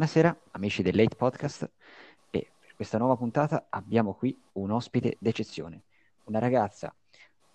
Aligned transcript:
Buonasera 0.00 0.34
amici 0.52 0.80
del 0.80 0.96
Late 0.96 1.14
Podcast 1.14 1.70
e 2.30 2.52
per 2.58 2.74
questa 2.74 2.96
nuova 2.96 3.16
puntata 3.16 3.66
abbiamo 3.68 4.14
qui 4.14 4.34
un 4.52 4.70
ospite 4.70 5.18
d'eccezione, 5.20 5.82
una 6.24 6.38
ragazza 6.38 6.90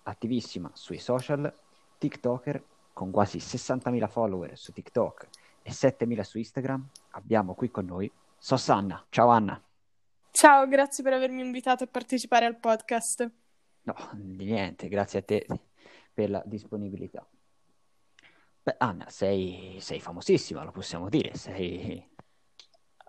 attivissima 0.04 0.70
sui 0.72 0.98
social, 0.98 1.52
TikToker 1.98 2.64
con 2.92 3.10
quasi 3.10 3.38
60.000 3.38 4.08
follower 4.08 4.56
su 4.56 4.70
TikTok 4.70 5.28
e 5.60 5.72
7.000 5.72 6.20
su 6.20 6.38
Instagram. 6.38 6.88
Abbiamo 7.10 7.56
qui 7.56 7.68
con 7.68 7.86
noi 7.86 8.08
Sossanna. 8.38 9.04
Ciao 9.08 9.26
Anna. 9.26 9.60
Ciao, 10.30 10.68
grazie 10.68 11.02
per 11.02 11.14
avermi 11.14 11.42
invitato 11.42 11.82
a 11.82 11.88
partecipare 11.88 12.44
al 12.44 12.60
podcast. 12.60 13.28
No, 13.82 13.94
di 14.12 14.44
niente, 14.44 14.86
grazie 14.86 15.18
a 15.18 15.22
te 15.22 15.44
per 16.14 16.30
la 16.30 16.44
disponibilità. 16.46 17.26
Beh, 18.62 18.76
Anna, 18.78 19.08
sei, 19.08 19.78
sei 19.80 19.98
famosissima, 20.00 20.62
lo 20.62 20.70
possiamo 20.70 21.08
dire, 21.08 21.34
sei 21.34 22.14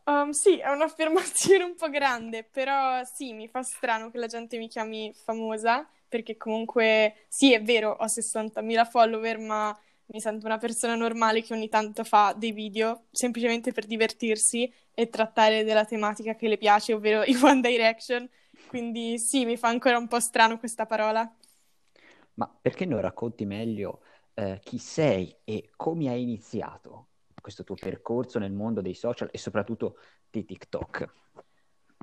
Um, 0.07 0.29
sì, 0.31 0.57
è 0.57 0.69
un'affermazione 0.69 1.65
un 1.65 1.75
po' 1.75 1.89
grande, 1.89 2.43
però 2.45 3.03
sì, 3.03 3.33
mi 3.33 3.47
fa 3.49 3.61
strano 3.61 4.09
che 4.09 4.17
la 4.17 4.27
gente 4.27 4.57
mi 4.57 4.69
chiami 4.69 5.13
famosa, 5.13 5.85
perché 6.07 6.37
comunque 6.37 7.25
sì, 7.27 7.53
è 7.53 7.61
vero, 7.61 7.91
ho 7.91 8.07
60.000 8.07 8.85
follower, 8.85 9.37
ma 9.37 9.77
mi 10.05 10.21
sento 10.21 10.45
una 10.45 10.57
persona 10.57 10.95
normale 10.95 11.41
che 11.41 11.53
ogni 11.53 11.67
tanto 11.67 12.05
fa 12.05 12.33
dei 12.37 12.53
video 12.53 13.07
semplicemente 13.11 13.73
per 13.73 13.85
divertirsi 13.85 14.71
e 14.93 15.09
trattare 15.09 15.65
della 15.65 15.83
tematica 15.83 16.35
che 16.35 16.47
le 16.47 16.57
piace, 16.57 16.93
ovvero 16.93 17.23
i 17.23 17.35
One 17.41 17.59
Direction. 17.59 18.29
Quindi 18.65 19.19
sì, 19.19 19.43
mi 19.43 19.57
fa 19.57 19.67
ancora 19.67 19.97
un 19.97 20.07
po' 20.07 20.21
strano 20.21 20.57
questa 20.57 20.85
parola. 20.85 21.29
Ma 22.35 22.47
perché 22.61 22.85
non 22.85 23.01
racconti 23.01 23.45
meglio 23.45 24.01
eh, 24.33 24.59
chi 24.63 24.77
sei 24.77 25.35
e 25.43 25.71
come 25.75 26.09
hai 26.09 26.21
iniziato? 26.21 27.07
Questo 27.41 27.63
tuo 27.63 27.75
percorso 27.75 28.39
nel 28.39 28.51
mondo 28.51 28.81
dei 28.81 28.93
social 28.93 29.29
e 29.31 29.37
soprattutto 29.37 29.97
di 30.29 30.45
TikTok? 30.45 31.09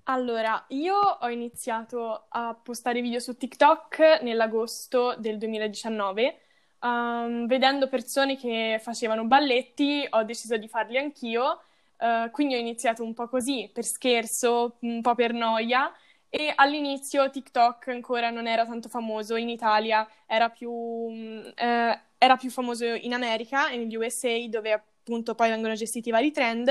Allora, 0.07 0.63
io 0.69 0.97
ho 0.97 1.31
iniziato 1.31 2.27
a 2.29 2.55
postare 2.55 3.01
video 3.01 3.21
su 3.21 3.37
TikTok 3.37 4.21
nell'agosto 4.21 5.15
del 5.17 5.39
2019. 5.39 6.41
Um, 6.81 7.47
vedendo 7.47 7.89
persone 7.89 8.37
che 8.37 8.79
facevano 8.83 9.25
balletti, 9.25 10.07
ho 10.11 10.23
deciso 10.25 10.59
di 10.59 10.69
farli 10.69 10.99
anch'io. 10.99 11.63
Uh, 11.99 12.31
quindi 12.31 12.55
ho 12.55 12.59
iniziato 12.59 13.03
un 13.03 13.15
po' 13.15 13.29
così, 13.29 13.71
per 13.73 13.85
scherzo, 13.85 14.77
un 14.81 15.01
po' 15.01 15.15
per 15.15 15.33
noia. 15.33 15.91
E 16.29 16.53
all'inizio 16.55 17.31
TikTok 17.31 17.89
ancora 17.89 18.29
non 18.29 18.47
era 18.47 18.67
tanto 18.67 18.91
famoso 18.91 19.37
in 19.37 19.49
Italia, 19.49 20.07
era 20.27 20.51
più, 20.51 20.71
uh, 20.71 21.53
era 21.55 22.37
più 22.37 22.51
famoso 22.51 22.85
in 22.85 23.15
America 23.15 23.71
e 23.71 23.79
negli 23.79 23.97
USA, 23.97 24.37
dove 24.49 24.73
appunto 25.05 25.35
poi 25.35 25.51
vengono 25.51 25.75
gestiti 25.75 26.09
i 26.09 26.13
vari 26.13 26.31
trend. 26.31 26.69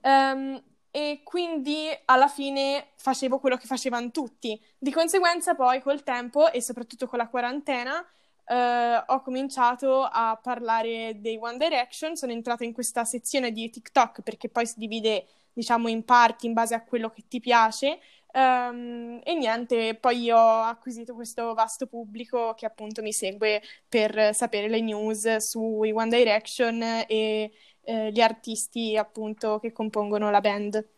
Um, 0.00 0.62
e 0.90 1.20
quindi 1.24 1.88
alla 2.04 2.28
fine 2.28 2.92
facevo 2.96 3.38
quello 3.38 3.56
che 3.56 3.66
facevano 3.66 4.10
tutti. 4.10 4.60
Di 4.78 4.92
conseguenza 4.92 5.54
poi 5.54 5.80
col 5.82 6.02
tempo 6.02 6.50
e 6.50 6.62
soprattutto 6.62 7.06
con 7.06 7.18
la 7.18 7.28
quarantena 7.28 8.04
Uh, 8.46 9.02
ho 9.06 9.22
cominciato 9.22 10.02
a 10.02 10.38
parlare 10.40 11.18
dei 11.18 11.38
One 11.40 11.56
Direction, 11.56 12.14
sono 12.14 12.32
entrata 12.32 12.62
in 12.62 12.74
questa 12.74 13.02
sezione 13.06 13.52
di 13.52 13.70
TikTok 13.70 14.20
perché 14.20 14.50
poi 14.50 14.66
si 14.66 14.74
divide, 14.76 15.26
diciamo, 15.54 15.88
in 15.88 16.04
parti 16.04 16.44
in 16.44 16.52
base 16.52 16.74
a 16.74 16.84
quello 16.84 17.08
che 17.08 17.24
ti 17.26 17.40
piace. 17.40 18.00
Um, 18.34 19.18
e 19.24 19.34
niente, 19.34 19.94
poi 19.94 20.30
ho 20.30 20.60
acquisito 20.60 21.14
questo 21.14 21.54
vasto 21.54 21.86
pubblico 21.86 22.52
che 22.54 22.66
appunto 22.66 23.00
mi 23.00 23.12
segue 23.12 23.62
per 23.88 24.34
sapere 24.34 24.68
le 24.68 24.80
news 24.80 25.36
sui 25.36 25.92
One 25.92 26.14
Direction 26.14 26.82
e 27.06 27.50
eh, 27.84 28.10
gli 28.10 28.20
artisti 28.20 28.96
appunto 28.96 29.58
che 29.58 29.72
compongono 29.72 30.30
la 30.30 30.40
band. 30.40 30.88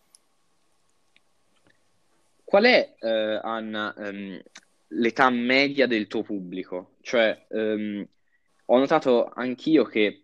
Qual 2.45 2.65
è, 2.65 2.95
eh, 3.01 3.41
Anna, 3.43 3.93
um, 3.97 4.41
l'età 4.89 5.29
media 5.31 5.87
del 5.87 6.07
tuo 6.07 6.23
pubblico? 6.23 6.93
Cioè, 7.01 7.47
um, 7.49 8.07
ho 8.67 8.79
notato 8.79 9.31
anch'io 9.35 9.85
che 9.85 10.23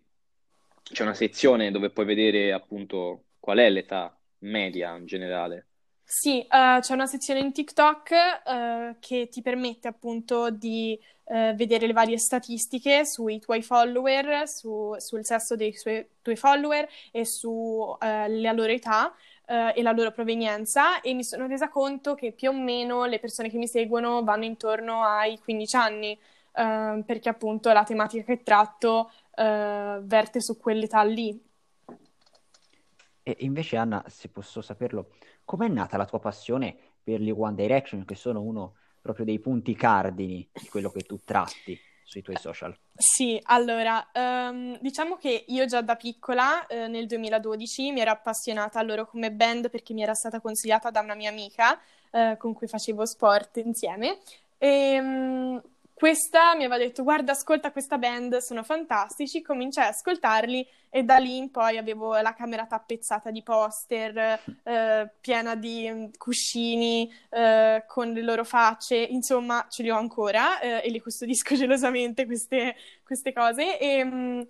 c'è 0.83 1.03
una 1.03 1.13
sezione 1.13 1.71
dove 1.71 1.89
puoi 1.89 2.05
vedere 2.05 2.53
appunto 2.53 3.23
qual 3.39 3.57
è 3.57 3.69
l'età 3.69 4.17
media 4.39 4.95
in 4.95 5.05
generale. 5.05 5.67
Sì, 6.15 6.45
uh, 6.47 6.79
c'è 6.79 6.93
una 6.93 7.07
sezione 7.07 7.39
in 7.39 7.51
TikTok 7.51 8.11
uh, 8.45 8.95
che 8.99 9.29
ti 9.29 9.41
permette 9.41 9.87
appunto 9.87 10.51
di 10.51 10.97
uh, 11.23 11.55
vedere 11.55 11.87
le 11.87 11.91
varie 11.91 12.19
statistiche 12.19 13.03
sui 13.03 13.39
tuoi 13.39 13.63
follower, 13.63 14.47
su, 14.47 14.93
sul 14.99 15.25
sesso 15.25 15.55
dei 15.55 15.73
suoi, 15.73 16.07
tuoi 16.21 16.35
follower 16.35 16.87
e 17.11 17.25
sulla 17.25 18.51
loro 18.53 18.71
età 18.71 19.13
e 19.45 19.81
la 19.81 19.91
loro 19.91 20.11
provenienza 20.11 21.01
e 21.01 21.13
mi 21.13 21.23
sono 21.23 21.47
resa 21.47 21.67
conto 21.67 22.15
che 22.15 22.31
più 22.31 22.49
o 22.49 22.53
meno 22.53 23.05
le 23.05 23.19
persone 23.19 23.49
che 23.49 23.57
mi 23.57 23.67
seguono 23.67 24.23
vanno 24.23 24.45
intorno 24.45 25.03
ai 25.03 25.37
15 25.37 25.75
anni 25.75 26.17
perché 26.51 27.27
appunto 27.27 27.71
la 27.73 27.83
tematica 27.83 28.23
che 28.23 28.41
tratto 28.41 29.11
verte 29.35 30.39
su 30.39 30.57
quell'età 30.57 31.03
lì. 31.03 31.37
E 33.25 33.35
invece 33.39 33.77
Anna, 33.77 34.03
se 34.07 34.27
posso 34.29 34.61
saperlo, 34.61 35.09
com'è 35.45 35.67
nata 35.67 35.97
la 35.97 36.05
tua 36.05 36.19
passione 36.19 36.75
per 37.03 37.19
gli 37.19 37.31
One 37.31 37.55
Direction, 37.55 38.05
che 38.05 38.15
sono 38.15 38.41
uno 38.41 38.75
proprio 39.01 39.25
dei 39.25 39.39
punti 39.39 39.75
cardini 39.75 40.47
di 40.51 40.67
quello 40.69 40.89
che 40.89 41.01
tu 41.01 41.19
tratti 41.23 41.77
sui 42.03 42.21
tuoi 42.21 42.37
social? 42.37 42.75
Sì, 42.95 43.39
allora, 43.43 44.09
um, 44.13 44.77
diciamo 44.79 45.17
che 45.17 45.45
io 45.47 45.65
già 45.65 45.81
da 45.81 45.95
piccola, 45.95 46.65
eh, 46.67 46.87
nel 46.87 47.07
2012, 47.07 47.91
mi 47.91 47.99
ero 47.99 48.11
appassionata 48.11 48.79
a 48.79 48.83
loro 48.83 49.05
come 49.07 49.31
band 49.31 49.69
perché 49.69 49.93
mi 49.93 50.03
era 50.03 50.13
stata 50.13 50.39
consigliata 50.39 50.91
da 50.91 51.01
una 51.01 51.15
mia 51.15 51.29
amica 51.29 51.79
eh, 52.11 52.35
con 52.37 52.53
cui 52.53 52.67
facevo 52.67 53.05
sport 53.05 53.57
insieme. 53.57 54.19
E, 54.57 54.99
um, 54.99 55.61
questa 55.93 56.55
mi 56.55 56.65
aveva 56.65 56.77
detto 56.77 57.03
guarda 57.03 57.33
ascolta 57.33 57.71
questa 57.71 57.97
band 57.97 58.37
sono 58.37 58.63
fantastici 58.63 59.41
cominciai 59.41 59.85
ad 59.85 59.93
ascoltarli. 59.93 60.67
E 60.95 61.01
da 61.01 61.17
lì 61.17 61.37
in 61.37 61.49
poi 61.49 61.77
avevo 61.77 62.15
la 62.19 62.35
camera 62.35 62.67
tappezzata 62.67 63.31
di 63.31 63.41
poster 63.41 64.39
eh, 64.63 65.11
piena 65.19 65.55
di 65.55 65.89
mm, 65.89 66.05
cuscini 66.17 67.11
eh, 67.29 67.83
con 67.87 68.11
le 68.11 68.21
loro 68.21 68.43
facce. 68.43 68.97
Insomma 68.97 69.65
ce 69.69 69.81
li 69.83 69.89
ho 69.89 69.97
ancora 69.97 70.59
eh, 70.59 70.81
e 70.83 70.89
li 70.89 70.99
custodisco 70.99 71.55
gelosamente 71.57 72.25
queste, 72.25 72.75
queste 73.03 73.33
cose. 73.33 73.79
E 73.79 74.03
mh, 74.03 74.15
mm, 74.15 74.41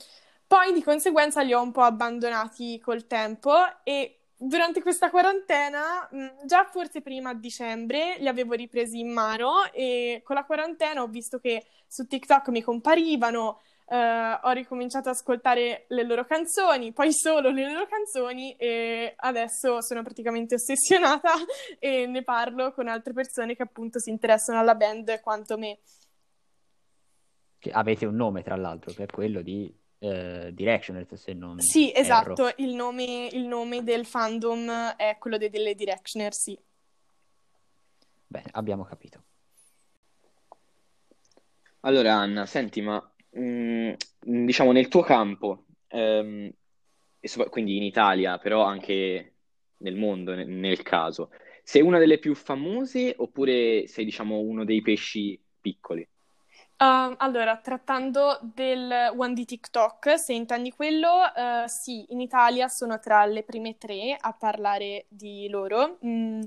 poi 0.48 0.74
di 0.74 0.84
conseguenza 0.84 1.42
li 1.42 1.54
ho 1.54 1.62
un 1.62 1.72
po' 1.72 1.82
abbandonati 1.82 2.80
col 2.80 3.08
tempo 3.08 3.54
e 3.84 4.23
durante 4.38 4.82
questa 4.82 5.10
quarantena, 5.10 6.10
mm, 6.14 6.46
già 6.46 6.66
forse 6.66 7.02
prima 7.02 7.30
a 7.32 7.36
dicembre, 7.36 8.18
li 8.20 8.28
avevo 8.28 8.54
ripresi 8.54 9.00
in 9.00 9.12
mano 9.12 9.72
e 9.72 10.22
con 10.24 10.36
la 10.36 10.46
quarantena 10.46 11.02
ho 11.02 11.08
visto 11.08 11.40
che 11.40 11.66
su 11.88 12.08
TikTok 12.08 12.50
mi 12.50 12.62
comparivano, 12.62 13.62
eh, 13.88 14.40
ho 14.42 14.52
ricominciato 14.52 15.10
ad 15.10 15.16
ascoltare 15.16 15.86
le 15.90 16.04
loro 16.04 16.26
canzoni, 16.26 16.94
poi 16.94 17.14
solo 17.14 17.50
le 17.50 17.72
loro 17.72 17.88
canzoni 17.88 18.56
e 18.56 19.14
adesso 19.18 19.82
sono 19.82 20.02
praticamente 20.02 20.56
ossessionata 20.56 21.32
e 21.80 22.06
ne 22.08 22.24
parlo 22.24 22.74
con 22.74 22.88
altre 22.88 23.14
persone 23.14 23.56
che 23.56 23.64
appunto 23.64 24.00
si 24.00 24.10
interessano 24.10 24.60
alla 24.60 24.76
band 24.76 25.22
quanto 25.22 25.58
me. 25.58 25.80
Che 27.60 27.72
avete 27.72 28.06
un 28.06 28.16
nome 28.16 28.42
tra 28.42 28.58
l'altro, 28.58 28.92
che 28.92 29.04
è 29.04 29.06
quello 29.08 29.42
di 29.42 29.74
eh, 30.04 30.52
Directioners, 30.54 31.14
se 31.14 31.34
non 31.34 31.60
Sì, 31.60 31.92
esatto, 31.96 32.52
il 32.58 32.74
nome, 32.74 33.30
il 33.32 33.46
nome, 33.46 33.84
del 33.84 34.06
fandom 34.06 34.96
è 34.98 35.16
quello 35.18 35.38
de- 35.38 35.50
delle 35.50 35.76
Directioners, 35.76 36.38
sì. 36.38 36.60
Bene, 38.28 38.50
abbiamo 38.52 38.84
capito. 38.84 39.24
Allora, 41.82 42.16
Anna, 42.16 42.46
senti, 42.46 42.82
ma 42.82 42.98
mh, 43.32 43.42
mm, 43.42 44.46
diciamo 44.46 44.72
nel 44.74 44.90
tuo 44.90 45.04
campo, 45.04 45.66
ehm, 45.88 46.52
so- 47.22 47.50
quindi 47.50 47.78
in 47.78 47.84
Italia, 47.84 48.38
però 48.40 48.64
anche 48.64 49.36
nel 49.78 49.96
mondo, 49.96 50.34
nel, 50.34 50.48
nel 50.48 50.82
caso, 50.82 51.30
sei 51.64 51.82
una 51.82 51.98
delle 52.00 52.20
più 52.20 52.36
famose 52.36 53.14
oppure 53.18 53.88
sei, 53.88 54.04
diciamo, 54.04 54.40
uno 54.40 54.66
dei 54.66 54.82
pesci 54.82 55.40
piccoli? 55.62 56.06
Uh, 56.84 57.16
allora, 57.20 57.56
trattando 57.56 58.38
del 58.42 59.14
One 59.16 59.34
di 59.34 59.46
TikTok, 59.46 60.20
se 60.20 60.34
intendi 60.34 60.70
quello, 60.72 61.08
uh, 61.08 61.66
sì, 61.66 62.06
in 62.10 62.20
Italia 62.20 62.68
sono 62.68 63.00
tra 63.00 63.24
le 63.26 63.44
prime 63.44 63.78
tre 63.78 64.18
a 64.20 64.34
parlare 64.34 65.06
di 65.08 65.48
loro. 65.48 65.98
Mm, 66.06 66.42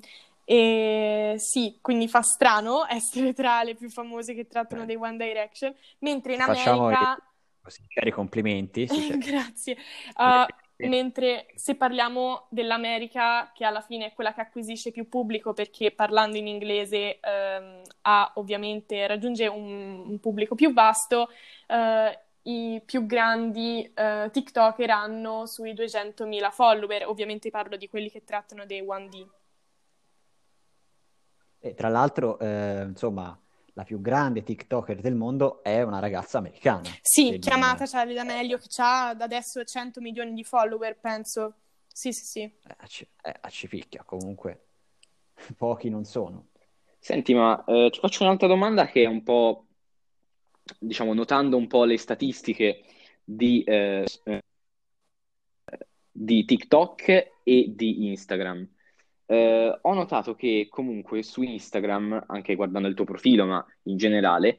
e 0.45 1.37
sì, 1.39 1.79
quindi 1.81 2.07
fa 2.07 2.21
strano 2.21 2.85
essere 2.91 3.33
tra 3.33 3.63
le 3.63 3.77
più 3.77 3.89
famose 3.89 4.35
che 4.35 4.47
trattano 4.47 4.83
Beh. 4.83 4.89
dei 4.89 4.97
One 4.97 5.17
Direction, 5.17 5.75
mentre 6.01 6.35
in 6.35 6.41
Facciamo 6.41 6.89
America... 6.89 7.17
Facciamo 7.63 7.87
i 7.95 8.11
complimenti. 8.11 8.87
Sì, 8.87 9.17
Grazie. 9.17 9.79
Uh, 10.19 10.45
Mentre 10.79 11.47
se 11.55 11.75
parliamo 11.75 12.49
dell'America, 12.51 13.51
che 13.55 13.65
alla 13.65 13.81
fine 13.81 14.07
è 14.07 14.13
quella 14.13 14.35
che 14.35 14.43
acquisisce 14.43 14.91
più 14.91 15.09
pubblico 15.09 15.55
perché 15.55 15.91
parlando 15.91 16.37
in 16.37 16.47
inglese 16.47 17.19
ehm, 17.19 17.81
ha 18.03 18.33
ovviamente 18.35 19.07
raggiunge 19.07 19.47
un, 19.47 20.05
un, 20.07 20.21
pubblico 20.21 20.55
più 20.55 20.75
vasto, 20.75 21.31
eh, 21.67 22.19
i 22.43 22.83
più 22.85 23.07
grandi 23.07 23.93
uh, 23.97 24.31
TikToker 24.31 24.91
hanno 24.91 25.47
sui 25.47 25.73
200.000 25.73 26.51
follower. 26.51 27.07
Ovviamente 27.09 27.51
parlo 27.51 27.77
di 27.77 27.89
quelli 27.89 28.11
che 28.11 28.23
trattano 28.23 28.67
dei 28.67 28.83
1D. 28.83 29.27
E 31.59 31.75
tra 31.75 31.89
l'altro, 31.89 32.39
eh, 32.39 32.83
insomma, 32.87 33.37
la 33.77 33.85
più 33.85 34.01
grande 34.01 34.43
TikToker 34.43 35.03
del 35.03 35.15
mondo 35.15 35.63
è 35.63 35.83
una 35.83 35.99
ragazza 35.99 36.39
americana. 36.39 36.89
Sì, 37.03 37.39
chiamata. 37.39 37.85
Charlie 37.85 38.15
D'Amelio, 38.15 38.57
che 38.57 38.69
ha 38.79 39.11
adesso 39.11 39.63
100 39.63 40.01
milioni 40.01 40.33
di 40.33 40.45
follower, 40.45 40.99
penso. 40.99 41.57
Sì, 41.87 42.11
sì, 42.11 42.25
sì. 42.25 42.41
Eh, 42.41 42.75
a, 42.75 42.87
c- 42.87 43.07
eh, 43.23 43.37
a 43.39 43.49
cipicchia, 43.51 44.03
comunque 44.03 44.65
pochi 45.59 45.91
non 45.91 46.05
sono. 46.05 46.47
Senti, 46.99 47.35
ma 47.35 47.63
eh, 47.67 47.91
ti 47.93 47.99
faccio 47.99 48.25
un'altra 48.25 48.49
domanda 48.49 48.87
che 48.87 49.03
è 49.03 49.07
un 49.07 49.23
po', 49.23 49.67
diciamo, 50.79 51.13
notando 51.13 51.59
un 51.59 51.67
po' 51.67 51.85
le 51.85 51.99
statistiche 51.99 52.83
di, 53.23 53.63
eh, 53.63 54.07
di 56.11 56.45
TikTok 56.47 57.09
e 57.43 57.73
di 57.77 58.07
Instagram. 58.07 58.67
Eh, 59.27 59.79
ho 59.83 59.95
notato 59.95 60.35
che 60.35 60.69
comunque 60.71 61.23
su 61.23 61.43
Instagram, 61.43 62.25
anche 62.29 62.55
guardando 62.55 62.89
il 62.89 62.95
tuo 62.95 63.05
profilo, 63.05 63.45
ma 63.45 63.65
in 63.85 63.97
generale, 63.97 64.59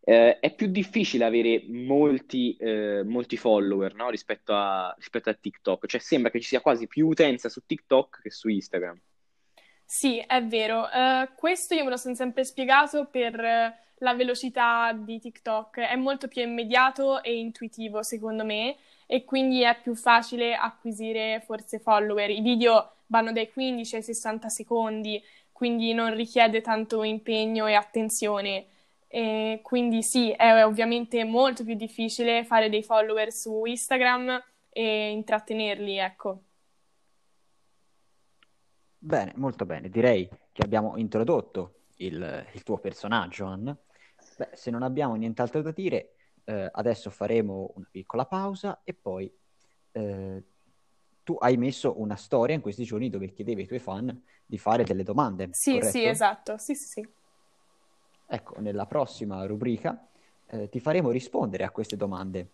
eh, 0.00 0.38
è 0.38 0.54
più 0.54 0.68
difficile 0.68 1.24
avere 1.24 1.64
molti, 1.68 2.56
eh, 2.56 3.02
molti 3.04 3.36
follower, 3.36 3.94
no? 3.94 4.08
rispetto 4.08 4.54
a, 4.54 4.94
rispetto 4.96 5.30
a 5.30 5.34
TikTok. 5.34 5.86
Cioè 5.86 6.00
sembra 6.00 6.30
che 6.30 6.40
ci 6.40 6.48
sia 6.48 6.60
quasi 6.60 6.86
più 6.86 7.08
utenza 7.08 7.48
su 7.48 7.64
TikTok 7.66 8.22
che 8.22 8.30
su 8.30 8.48
Instagram. 8.48 8.98
Sì, 9.84 10.18
è 10.18 10.44
vero. 10.44 10.82
Uh, 10.82 11.28
questo 11.36 11.74
io 11.74 11.84
me 11.84 11.90
lo 11.90 11.96
sono 11.96 12.14
sempre 12.14 12.44
spiegato 12.44 13.06
per 13.06 13.34
la 13.98 14.14
velocità 14.14 14.92
di 14.92 15.18
TikTok. 15.18 15.78
È 15.78 15.96
molto 15.96 16.28
più 16.28 16.42
immediato 16.42 17.22
e 17.22 17.38
intuitivo, 17.38 18.02
secondo 18.02 18.44
me, 18.44 18.76
e 19.06 19.24
quindi 19.24 19.62
è 19.62 19.78
più 19.80 19.94
facile 19.94 20.54
acquisire 20.54 21.42
forse 21.44 21.78
follower. 21.78 22.30
I 22.30 22.40
video 22.40 22.95
vanno 23.06 23.32
dai 23.32 23.50
15 23.50 23.96
ai 23.96 24.02
60 24.02 24.48
secondi, 24.48 25.22
quindi 25.52 25.92
non 25.94 26.14
richiede 26.14 26.60
tanto 26.60 27.02
impegno 27.02 27.66
e 27.66 27.74
attenzione. 27.74 28.66
E 29.08 29.60
quindi 29.62 30.02
sì, 30.02 30.30
è 30.32 30.64
ovviamente 30.64 31.24
molto 31.24 31.64
più 31.64 31.74
difficile 31.74 32.44
fare 32.44 32.68
dei 32.68 32.82
follower 32.82 33.32
su 33.32 33.64
Instagram 33.64 34.42
e 34.70 35.10
intrattenerli, 35.10 35.96
ecco. 35.96 36.42
Bene, 38.98 39.32
molto 39.36 39.64
bene. 39.64 39.88
Direi 39.88 40.28
che 40.52 40.62
abbiamo 40.62 40.96
introdotto 40.96 41.84
il, 41.96 42.46
il 42.52 42.62
tuo 42.62 42.78
personaggio, 42.78 43.46
Anna. 43.46 43.76
Beh, 44.36 44.50
se 44.52 44.70
non 44.70 44.82
abbiamo 44.82 45.14
nient'altro 45.14 45.62
da 45.62 45.70
dire, 45.70 46.16
eh, 46.44 46.68
adesso 46.72 47.10
faremo 47.10 47.72
una 47.76 47.88
piccola 47.90 48.26
pausa 48.26 48.80
e 48.84 48.94
poi 48.94 49.32
eh, 49.92 50.44
tu 51.26 51.36
hai 51.40 51.56
messo 51.56 52.00
una 52.00 52.14
storia 52.14 52.54
in 52.54 52.60
questi 52.60 52.84
giorni 52.84 53.10
dove 53.10 53.32
chiedevi 53.32 53.62
ai 53.62 53.66
tuoi 53.66 53.80
fan 53.80 54.22
di 54.46 54.58
fare 54.58 54.84
delle 54.84 55.02
domande. 55.02 55.48
Sì, 55.50 55.72
corretto? 55.72 55.90
sì, 55.90 56.04
esatto. 56.04 56.56
Sì, 56.56 56.76
sì, 56.76 56.86
sì. 56.86 57.08
Ecco, 58.28 58.60
nella 58.60 58.86
prossima 58.86 59.44
rubrica 59.44 60.06
eh, 60.46 60.68
ti 60.68 60.78
faremo 60.78 61.10
rispondere 61.10 61.64
a 61.64 61.70
queste 61.70 61.96
domande. 61.96 62.48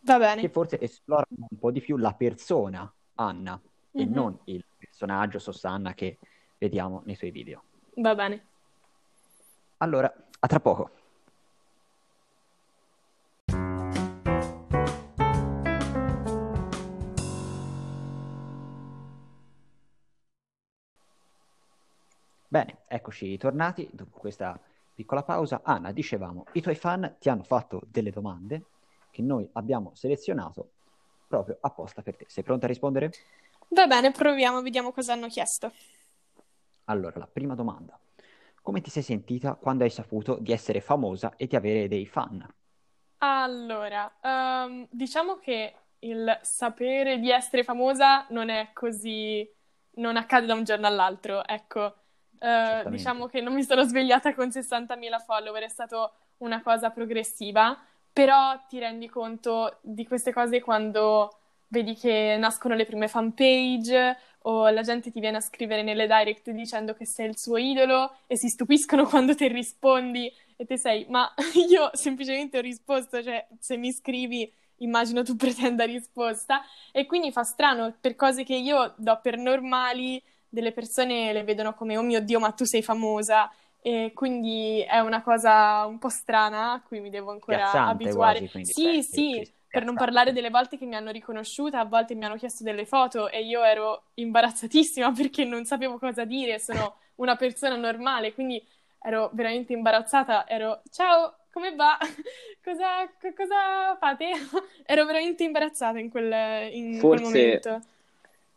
Va 0.00 0.18
bene. 0.18 0.42
Che 0.42 0.50
forse 0.50 0.78
esplorano 0.78 1.46
un 1.48 1.58
po' 1.58 1.70
di 1.70 1.80
più 1.80 1.96
la 1.96 2.12
persona 2.12 2.92
Anna 3.14 3.58
mm-hmm. 3.58 4.06
e 4.06 4.06
mhm. 4.06 4.14
non 4.14 4.38
il 4.44 4.62
personaggio 4.76 5.38
Sosanna 5.38 5.94
che 5.94 6.18
vediamo 6.58 7.00
nei 7.06 7.14
suoi 7.14 7.30
video. 7.30 7.62
Va 7.94 8.14
bene. 8.14 8.44
Allora, 9.78 10.14
a 10.38 10.46
tra 10.46 10.60
poco. 10.60 10.90
Eccoci 23.00 23.38
tornati 23.38 23.88
dopo 23.90 24.18
questa 24.18 24.60
piccola 24.94 25.22
pausa. 25.22 25.62
Anna, 25.64 25.90
dicevamo, 25.90 26.44
i 26.52 26.60
tuoi 26.60 26.74
fan 26.74 27.16
ti 27.18 27.30
hanno 27.30 27.42
fatto 27.42 27.80
delle 27.90 28.10
domande 28.10 28.62
che 29.10 29.22
noi 29.22 29.48
abbiamo 29.54 29.92
selezionato 29.94 30.68
proprio 31.26 31.56
apposta 31.62 32.02
per 32.02 32.16
te. 32.16 32.26
Sei 32.28 32.44
pronta 32.44 32.66
a 32.66 32.68
rispondere? 32.68 33.10
Va 33.68 33.86
bene, 33.86 34.10
proviamo, 34.10 34.60
vediamo 34.60 34.92
cosa 34.92 35.14
hanno 35.14 35.28
chiesto. 35.28 35.72
Allora, 36.84 37.18
la 37.18 37.26
prima 37.26 37.54
domanda. 37.54 37.98
Come 38.62 38.82
ti 38.82 38.90
sei 38.90 39.02
sentita 39.02 39.54
quando 39.54 39.84
hai 39.84 39.90
saputo 39.90 40.36
di 40.38 40.52
essere 40.52 40.82
famosa 40.82 41.34
e 41.36 41.46
di 41.46 41.56
avere 41.56 41.88
dei 41.88 42.06
fan? 42.06 42.46
Allora, 43.18 44.12
um, 44.22 44.86
diciamo 44.90 45.38
che 45.38 45.74
il 46.00 46.38
sapere 46.42 47.18
di 47.18 47.30
essere 47.30 47.64
famosa 47.64 48.26
non 48.30 48.50
è 48.50 48.70
così... 48.74 49.48
non 49.94 50.16
accade 50.16 50.46
da 50.46 50.54
un 50.54 50.64
giorno 50.64 50.86
all'altro, 50.86 51.46
ecco. 51.46 51.94
Uh, 52.40 52.88
diciamo 52.88 53.26
che 53.26 53.42
non 53.42 53.52
mi 53.52 53.62
sono 53.62 53.82
svegliata 53.82 54.34
con 54.34 54.48
60.000 54.48 55.18
follower, 55.24 55.62
è 55.62 55.68
stata 55.68 56.10
una 56.38 56.62
cosa 56.62 56.90
progressiva, 56.90 57.78
però 58.12 58.58
ti 58.66 58.78
rendi 58.78 59.08
conto 59.08 59.78
di 59.82 60.06
queste 60.06 60.32
cose 60.32 60.60
quando 60.60 61.36
vedi 61.68 61.94
che 61.94 62.36
nascono 62.38 62.74
le 62.74 62.86
prime 62.86 63.08
fanpage 63.08 64.16
o 64.42 64.70
la 64.70 64.82
gente 64.82 65.10
ti 65.10 65.20
viene 65.20 65.36
a 65.36 65.40
scrivere 65.40 65.82
nelle 65.82 66.06
direct 66.06 66.50
dicendo 66.50 66.94
che 66.94 67.06
sei 67.06 67.28
il 67.28 67.38
suo 67.38 67.58
idolo 67.58 68.16
e 68.26 68.36
si 68.36 68.48
stupiscono 68.48 69.04
quando 69.08 69.34
ti 69.34 69.46
rispondi 69.48 70.32
e 70.56 70.64
te 70.64 70.78
sei, 70.78 71.06
ma 71.08 71.32
io 71.68 71.90
semplicemente 71.92 72.58
ho 72.58 72.62
risposto, 72.62 73.22
cioè 73.22 73.46
se 73.58 73.76
mi 73.76 73.92
scrivi 73.92 74.50
immagino 74.78 75.22
tu 75.22 75.36
pretenda 75.36 75.84
risposta. 75.84 76.62
E 76.92 77.06
quindi 77.06 77.32
fa 77.32 77.42
strano 77.42 77.94
per 78.00 78.14
cose 78.16 78.44
che 78.44 78.56
io 78.56 78.94
do 78.96 79.18
per 79.22 79.36
normali, 79.36 80.22
delle 80.50 80.72
persone 80.72 81.32
le 81.32 81.44
vedono 81.44 81.72
come 81.72 81.96
oh 81.96 82.02
mio 82.02 82.20
Dio, 82.20 82.38
ma 82.40 82.50
tu 82.50 82.64
sei 82.64 82.82
famosa 82.82 83.50
e 83.80 84.12
quindi 84.14 84.84
è 84.86 84.98
una 84.98 85.22
cosa 85.22 85.86
un 85.86 85.98
po' 85.98 86.10
strana 86.10 86.72
a 86.72 86.82
cui 86.82 87.00
mi 87.00 87.08
devo 87.08 87.30
ancora 87.30 87.58
Piazzante 87.58 87.90
abituare. 87.90 88.50
Quasi, 88.50 88.64
sì, 88.64 89.02
sì, 89.02 89.52
per 89.66 89.84
non 89.84 89.94
parlare 89.94 90.32
delle 90.32 90.50
volte 90.50 90.76
che 90.76 90.84
mi 90.84 90.96
hanno 90.96 91.10
riconosciuta, 91.10 91.80
a 91.80 91.84
volte 91.84 92.14
mi 92.14 92.24
hanno 92.24 92.36
chiesto 92.36 92.62
delle 92.62 92.84
foto 92.84 93.30
e 93.30 93.42
io 93.42 93.62
ero 93.62 94.10
imbarazzatissima 94.14 95.12
perché 95.16 95.44
non 95.44 95.64
sapevo 95.64 95.98
cosa 95.98 96.24
dire, 96.24 96.58
sono 96.58 96.96
una 97.16 97.36
persona 97.36 97.76
normale, 97.76 98.34
quindi 98.34 98.62
ero 99.02 99.30
veramente 99.32 99.72
imbarazzata, 99.72 100.46
ero 100.46 100.82
ciao, 100.90 101.36
come 101.50 101.74
va? 101.74 101.96
cosa, 102.62 103.08
cosa 103.34 103.96
fate? 103.98 104.32
ero 104.84 105.06
veramente 105.06 105.44
imbarazzata 105.44 105.98
in 105.98 106.10
quel, 106.10 106.70
in 106.72 106.98
forse, 106.98 107.22
quel 107.22 107.22
momento. 107.22 107.80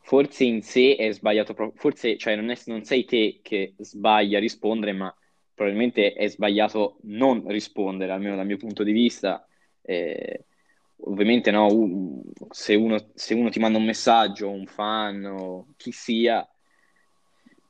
Forse 0.06 0.44
in 0.44 0.62
sé 0.62 0.96
è 0.98 1.12
sbagliato, 1.12 1.54
forse 1.76 2.18
cioè, 2.18 2.36
non, 2.36 2.50
è, 2.50 2.58
non 2.66 2.84
sei 2.84 3.06
te 3.06 3.40
che 3.42 3.74
sbaglia 3.80 4.38
a 4.38 4.42
rispondere, 4.42 4.92
ma 4.92 5.14
probabilmente 5.54 6.14
è 6.14 6.28
sbagliato 6.28 6.98
non 7.04 7.48
rispondere, 7.48 8.12
almeno 8.12 8.36
dal 8.36 8.46
mio 8.46 8.58
punto 8.58 8.84
di 8.84 8.92
vista. 8.92 9.48
Eh, 9.82 10.46
ovviamente 11.06 11.52
no, 11.52 12.22
se 12.50 12.76
uno, 12.76 13.12
se 13.14 13.34
uno 13.34 13.50
ti 13.50 13.60
manda 13.60 13.78
un 13.78 13.86
messaggio, 13.86 14.50
un 14.50 14.66
fan 14.66 15.24
o 15.26 15.74
chi 15.78 15.92
sia, 15.94 16.46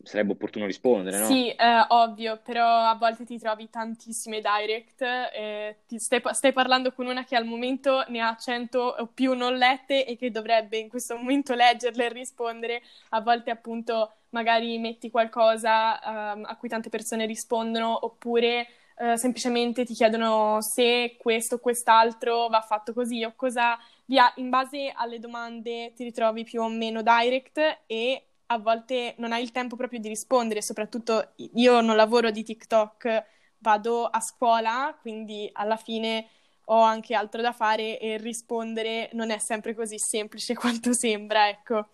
sarebbe 0.04 0.34
opportuno 0.34 0.66
rispondere, 0.66 1.18
no? 1.18 1.26
Sì, 1.26 1.50
eh, 1.50 1.86
ovvio, 1.90 2.40
però 2.44 2.66
a 2.66 2.96
volte 2.96 3.24
ti 3.26 3.40
trovi 3.40 3.70
tantissime 3.70 4.42
direct, 4.42 5.02
eh, 5.02 5.78
stai, 5.96 6.22
stai, 6.32 6.52
parlando 6.52 6.92
con 6.92 7.08
una 7.08 7.24
che 7.24 7.36
al 7.36 7.46
momento 7.46 8.04
ne 8.10 8.22
ha 8.22 8.36
100 8.36 8.80
o 8.80 9.08
più 9.08 9.34
non 9.34 9.56
lette 9.56 10.06
e 10.06 10.18
che 10.18 10.30
dovrebbe 10.30 10.78
in 10.78 10.90
questo 10.90 11.16
momento 11.16 11.54
leggerle 11.54 12.06
e 12.06 12.10
rispondere, 12.10 12.82
a 13.10 13.22
volte 13.22 13.50
appunto 13.50 14.12
magari 14.30 14.78
metti 14.78 15.10
qualcosa 15.10 16.00
um, 16.04 16.44
a 16.46 16.56
cui 16.58 16.68
tante 16.68 16.90
persone 16.90 17.26
rispondono 17.26 18.06
oppure 18.06 18.68
uh, 18.98 19.16
semplicemente 19.16 19.86
ti 19.86 19.94
chiedono 19.94 20.58
se 20.60 21.16
questo 21.18 21.56
o 21.56 21.60
quest'altro 21.60 22.48
va 22.48 22.62
fatto 22.62 22.94
così 22.94 23.24
o 23.24 23.34
cosa, 23.36 23.78
via, 24.06 24.32
in 24.38 24.50
base 24.50 24.92
alle 24.94 25.20
domande 25.20 25.94
ti 25.94 26.04
ritrovi 26.04 26.44
più 26.44 26.62
o 26.62 26.68
meno 26.68 27.02
direct 27.02 27.84
e 27.86 28.26
a 28.54 28.60
volte 28.60 29.16
non 29.18 29.32
hai 29.32 29.44
il 29.44 29.52
tempo 29.52 29.76
proprio 29.76 30.00
di 30.00 30.08
rispondere, 30.08 30.62
soprattutto 30.62 31.34
io 31.56 31.82
non 31.82 31.96
lavoro 31.96 32.32
di 32.32 32.44
TikTok, 32.44 33.26
vado 33.60 34.06
a 34.06 34.20
scuola, 34.20 34.98
quindi 35.00 35.50
alla 35.54 35.78
fine 35.78 36.28
ho 36.66 36.82
anche 36.82 37.14
altro 37.14 37.42
da 37.42 37.52
fare 37.52 38.00
e 38.00 38.18
rispondere 38.18 39.10
non 39.14 39.30
è 39.30 39.38
sempre 39.38 39.74
così 39.74 39.98
semplice 39.98 40.54
quanto 40.56 40.94
sembra, 40.94 41.50
ecco. 41.50 41.88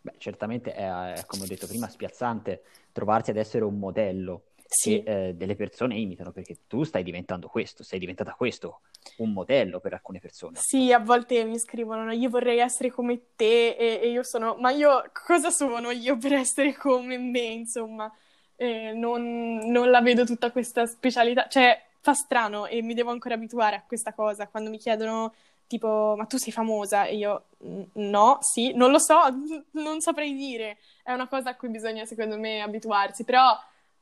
Beh, 0.00 0.14
certamente 0.18 0.74
è, 0.74 1.24
come 1.26 1.44
ho 1.44 1.46
detto 1.46 1.66
prima, 1.66 1.88
spiazzante 1.88 2.62
trovarsi 2.92 3.30
ad 3.30 3.38
essere 3.38 3.64
un 3.64 3.78
modello 3.78 4.48
sì. 4.74 5.02
che 5.02 5.28
eh, 5.28 5.34
delle 5.34 5.56
persone 5.56 5.96
imitano, 5.96 6.32
perché 6.32 6.58
tu 6.66 6.82
stai 6.84 7.02
diventando 7.02 7.48
questo, 7.48 7.82
sei 7.82 7.98
diventata 7.98 8.32
questo, 8.32 8.80
un 9.18 9.32
modello 9.32 9.80
per 9.80 9.94
alcune 9.94 10.18
persone. 10.18 10.58
Sì, 10.60 10.92
a 10.92 10.98
volte 10.98 11.44
mi 11.44 11.58
scrivono, 11.58 12.10
io 12.12 12.28
vorrei 12.28 12.58
essere 12.58 12.90
come 12.90 13.34
te, 13.36 13.76
e, 13.76 14.00
e 14.02 14.10
io 14.10 14.22
sono, 14.22 14.56
ma 14.56 14.70
io 14.70 15.10
cosa 15.26 15.50
sono 15.50 15.90
io 15.90 16.16
per 16.16 16.32
essere 16.32 16.74
come 16.74 17.18
me, 17.18 17.40
insomma? 17.40 18.12
Eh, 18.56 18.92
non, 18.92 19.58
non, 19.70 19.90
la 19.90 20.00
vedo 20.00 20.24
tutta 20.24 20.50
questa 20.52 20.86
specialità, 20.86 21.48
cioè 21.48 21.80
fa 22.00 22.12
strano 22.12 22.66
e 22.66 22.82
mi 22.82 22.94
devo 22.94 23.10
ancora 23.10 23.34
abituare 23.34 23.76
a 23.76 23.84
questa 23.86 24.12
cosa. 24.12 24.46
Quando 24.48 24.70
mi 24.70 24.78
chiedono 24.78 25.32
tipo, 25.66 26.14
ma 26.16 26.26
tu 26.26 26.36
sei 26.36 26.52
famosa? 26.52 27.04
E 27.04 27.16
io, 27.16 27.46
no, 27.94 28.38
sì, 28.40 28.72
non 28.74 28.90
lo 28.90 28.98
so, 28.98 29.18
non 29.72 30.00
saprei 30.00 30.34
dire. 30.34 30.78
È 31.02 31.12
una 31.12 31.28
cosa 31.28 31.50
a 31.50 31.56
cui 31.56 31.68
bisogna, 31.68 32.04
secondo 32.04 32.38
me, 32.38 32.60
abituarsi. 32.60 33.24
Però, 33.24 33.56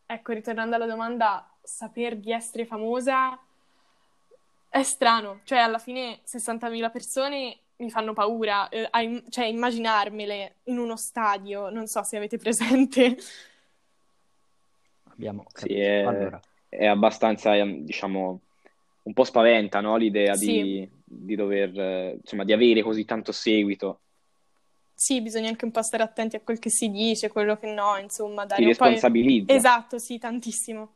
ecco, 0.06 0.32
ritornando 0.32 0.76
alla 0.76 0.86
domanda, 0.86 1.48
saper 1.62 2.16
di 2.16 2.32
essere 2.32 2.64
famosa 2.66 3.38
è 4.68 4.82
strano. 4.82 5.40
Cioè, 5.44 5.58
alla 5.58 5.78
fine 5.78 6.20
60.000 6.26 6.90
persone 6.90 7.58
mi 7.76 7.90
fanno 7.90 8.12
paura. 8.12 8.68
Eh, 8.68 8.88
a, 8.90 9.00
cioè, 9.28 9.46
immaginarmele 9.46 10.56
in 10.64 10.78
uno 10.78 10.96
stadio, 10.96 11.68
non 11.70 11.86
so 11.86 12.02
se 12.02 12.16
avete 12.16 12.38
presente. 12.38 13.16
Abbiamo 15.10 15.44
capito. 15.52 15.74
Sì, 15.74 15.80
è, 15.80 16.00
allora. 16.00 16.40
è 16.68 16.86
abbastanza, 16.86 17.52
diciamo, 17.64 18.40
un 19.02 19.12
po' 19.12 19.24
spaventa, 19.24 19.80
no? 19.80 19.96
L'idea 19.96 20.34
sì. 20.34 20.46
di, 20.46 20.90
di 21.04 21.34
dover, 21.34 22.16
insomma, 22.20 22.44
di 22.44 22.52
avere 22.52 22.82
così 22.82 23.04
tanto 23.04 23.32
seguito. 23.32 24.01
Sì, 25.02 25.20
bisogna 25.20 25.48
anche 25.48 25.64
un 25.64 25.72
po' 25.72 25.82
stare 25.82 26.04
attenti 26.04 26.36
a 26.36 26.40
quel 26.42 26.60
che 26.60 26.70
si 26.70 26.88
dice, 26.88 27.28
quello 27.28 27.56
che 27.56 27.66
no, 27.72 27.96
insomma, 27.96 28.46
dare 28.46 28.60
Ti 28.60 28.68
responsabilizza. 28.68 29.52
Esatto, 29.52 29.98
sì, 29.98 30.16
tantissimo. 30.16 30.94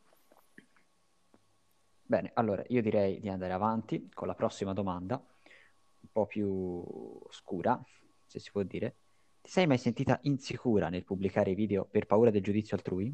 Bene, 2.05 2.31
allora 2.35 2.63
io 2.69 2.81
direi 2.83 3.19
di 3.19 3.29
andare 3.29 3.53
avanti 3.53 4.09
con 4.15 4.29
la 4.29 4.37
prossima 4.37 4.73
domanda, 4.73 5.17
un 5.17 6.09
po' 6.13 6.25
più 6.25 6.85
scura, 7.31 7.83
se 8.27 8.39
si 8.39 8.53
può 8.53 8.63
dire. 8.63 8.95
Ti 9.43 9.51
sei 9.51 9.67
mai 9.67 9.79
sentita 9.79 10.21
insicura 10.23 10.89
nel 10.89 11.03
pubblicare 11.03 11.55
video 11.55 11.85
per 11.85 12.07
paura 12.07 12.31
del 12.31 12.45
giudizio 12.45 12.77
altrui? 12.77 13.13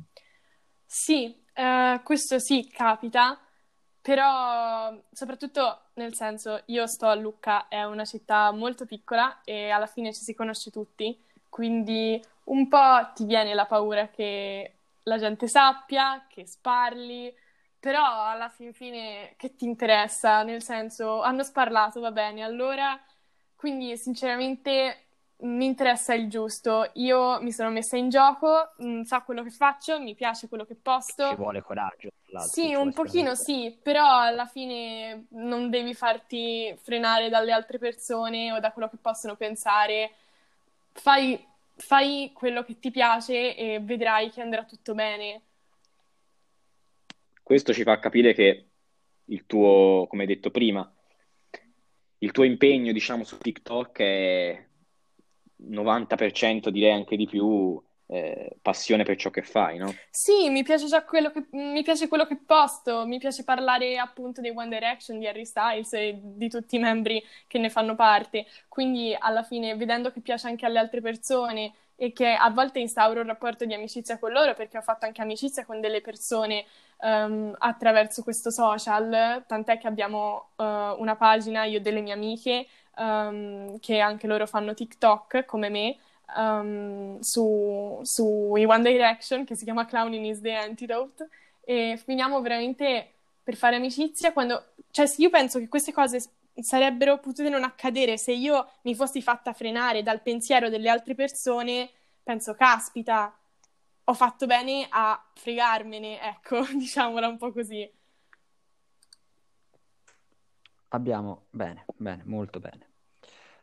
Sì, 0.85 1.43
eh, 1.55 2.01
questo 2.05 2.39
sì, 2.39 2.69
capita, 2.69 3.41
però 4.03 4.95
soprattutto 5.13 5.83
nel 5.95 6.15
senso, 6.15 6.63
io 6.67 6.87
sto 6.87 7.07
a 7.07 7.15
Lucca, 7.15 7.69
è 7.69 7.85
una 7.85 8.05
città 8.05 8.51
molto 8.51 8.85
piccola 8.85 9.41
e 9.45 9.71
alla 9.71 9.87
fine 9.87 10.13
ci 10.13 10.23
si 10.23 10.35
conosce 10.35 10.71
tutti, 10.71 11.19
quindi 11.49 12.21
un 12.45 12.69
po' 12.69 13.11
ti 13.15 13.25
viene 13.25 13.55
la 13.55 13.67
paura 13.67 14.09
che 14.09 14.75
la 15.05 15.19
gente 15.19 15.47
sappia, 15.49 16.27
che 16.29 16.47
sparli, 16.47 17.33
però 17.79 18.05
alla 18.05 18.49
fin 18.49 18.73
fine 18.73 19.35
che 19.37 19.55
ti 19.55 19.65
interessa? 19.65 20.43
Nel 20.43 20.63
senso, 20.63 21.23
hanno 21.23 21.43
sparlato, 21.43 22.01
va 22.01 22.11
bene, 22.13 22.43
allora, 22.43 23.01
quindi 23.57 23.97
sinceramente 23.97 25.07
mi 25.43 25.65
interessa 25.65 26.15
il 26.15 26.29
giusto. 26.29 26.91
Io 26.95 27.41
mi 27.41 27.53
sono 27.53 27.71
messa 27.71 27.97
in 27.97 28.09
gioco, 28.09 28.73
mh, 28.77 28.87
mm, 28.87 29.01
so 29.03 29.23
quello 29.25 29.43
che 29.43 29.51
faccio, 29.51 30.01
mi 30.01 30.15
piace 30.15 30.49
quello 30.49 30.65
che 30.65 30.75
posto. 30.75 31.29
Ci 31.29 31.37
vuole 31.37 31.63
coraggio. 31.63 32.11
Sì, 32.39 32.75
un 32.75 32.93
pochino 32.93 33.35
sì, 33.35 33.77
però 33.83 34.21
alla 34.21 34.47
fine 34.47 35.27
non 35.31 35.69
devi 35.69 35.95
farti 35.95 36.75
frenare 36.81 37.29
dalle 37.29 37.53
altre 37.53 37.79
persone 37.79 38.53
o 38.53 38.61
da 38.61 38.73
quello 38.73 38.89
che 38.89 38.97
possono 38.97 39.37
pensare. 39.37 40.13
Fai, 40.93 41.45
fai 41.77 42.31
quello 42.33 42.63
che 42.63 42.79
ti 42.79 42.91
piace 42.91 43.55
e 43.57 43.81
vedrai 43.81 44.31
che 44.31 44.41
andrà 44.41 44.65
tutto 44.65 44.95
bene. 44.95 45.43
Questo 47.43 47.73
ci 47.73 47.83
fa 47.83 47.99
capire 47.99 48.33
che 48.33 48.67
il 49.27 49.45
tuo, 49.47 50.07
come 50.09 50.23
hai 50.23 50.29
detto 50.29 50.51
prima, 50.51 50.91
il 52.19 52.31
tuo 52.31 52.45
impegno, 52.45 52.93
diciamo, 52.93 53.25
su 53.25 53.37
TikTok 53.37 53.99
è 53.99 54.67
90%, 55.69 56.71
direi 56.71 56.93
anche 56.93 57.17
di 57.17 57.27
più, 57.27 57.81
eh, 58.13 58.57
passione 58.61 59.05
per 59.05 59.17
ciò 59.17 59.31
che 59.31 59.43
fai, 59.43 59.79
no? 59.79 59.95
Sì, 60.11 60.51
mi 60.51 60.63
piace 60.63 60.87
già 60.87 61.03
quello 61.03 61.31
che, 61.31 61.47
mi 61.53 61.83
piace 61.83 62.09
quello 62.09 62.27
che 62.27 62.37
posto, 62.37 63.07
mi 63.07 63.19
piace 63.19 63.43
parlare 63.43 63.97
appunto 63.97 64.43
dei 64.43 64.53
One 64.55 64.69
Direction, 64.69 65.19
di 65.19 65.27
Harry 65.27 65.47
Styles 65.47 65.93
e 65.95 66.19
di 66.23 66.51
tutti 66.51 66.77
i 66.77 66.79
membri 66.79 67.25
che 67.47 67.59
ne 67.59 67.71
fanno 67.71 67.95
parte. 67.95 68.45
Quindi 68.69 69.17
alla 69.19 69.43
fine, 69.43 69.75
vedendo 69.77 70.13
che 70.13 70.21
piace 70.21 70.47
anche 70.47 70.67
alle 70.67 70.79
altre 70.79 71.01
persone 71.01 71.73
e 71.97 72.13
che 72.13 72.33
a 72.33 72.51
volte 72.51 72.81
instauro 72.81 73.21
un 73.21 73.27
rapporto 73.29 73.65
di 73.65 73.73
amicizia 73.75 74.19
con 74.19 74.33
loro, 74.33 74.53
perché 74.55 74.77
ho 74.77 74.83
fatto 74.83 75.07
anche 75.07 75.23
amicizia 75.23 75.65
con 75.65 75.81
delle 75.81 76.01
persone 76.01 76.67
um, 76.99 77.55
attraverso 77.59 78.23
questo 78.23 78.51
social, 78.51 79.45
tant'è 79.47 79.79
che 79.79 79.87
abbiamo 79.87 80.51
uh, 80.57 80.65
una 80.99 81.17
pagina, 81.17 81.65
io 81.65 81.81
delle 81.81 82.01
mie 82.01 82.13
amiche, 82.13 82.67
um, 82.97 83.79
che 83.79 83.99
anche 84.01 84.27
loro 84.27 84.47
fanno 84.47 84.75
TikTok 84.75 85.45
come 85.45 85.69
me, 85.69 85.97
um, 86.37 87.19
su, 87.21 88.01
su 88.03 88.25
One 88.25 88.83
Direction, 88.83 89.45
che 89.45 89.55
si 89.57 89.65
chiama 89.65 89.87
Clowning 89.87 90.27
is 90.27 90.41
the 90.41 90.55
Antidote, 90.55 91.29
e 91.65 92.01
finiamo 92.03 92.41
veramente 92.41 93.13
per 93.43 93.57
fare 93.57 93.77
amicizia 93.77 94.33
quando... 94.33 94.75
Cioè, 94.91 95.07
io 95.17 95.31
penso 95.31 95.59
che 95.59 95.69
queste 95.69 95.93
cose 95.93 96.23
sarebbero 96.55 97.19
potute 97.19 97.49
non 97.49 97.65
accadere 97.65 98.19
se 98.19 98.33
io 98.33 98.69
mi 98.83 98.95
fossi 98.95 99.23
fatta 99.23 99.53
frenare 99.53 100.03
dal 100.03 100.21
pensiero 100.23 100.69
delle 100.69 100.91
altre 100.91 101.15
persone, 101.15 101.91
penso, 102.23 102.55
caspita, 102.55 103.35
ho 104.05 104.15
fatto 104.15 104.47
bene 104.47 104.87
a 104.91 105.23
fregarmene, 105.35 106.21
ecco, 106.21 106.65
diciamola 106.75 107.29
un 107.29 107.39
po' 107.39 107.53
così. 107.53 107.91
Abbiamo, 110.95 111.47
bene, 111.51 111.87
bene, 111.97 112.23
molto 112.27 112.61
bene. 112.61 112.91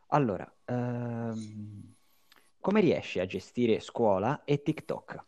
Allora, 0.07 0.51
ehm, 0.65 1.93
come 2.59 2.81
riesci 2.81 3.19
a 3.19 3.27
gestire 3.27 3.79
scuola 3.79 4.41
e 4.45 4.63
TikTok? 4.63 5.23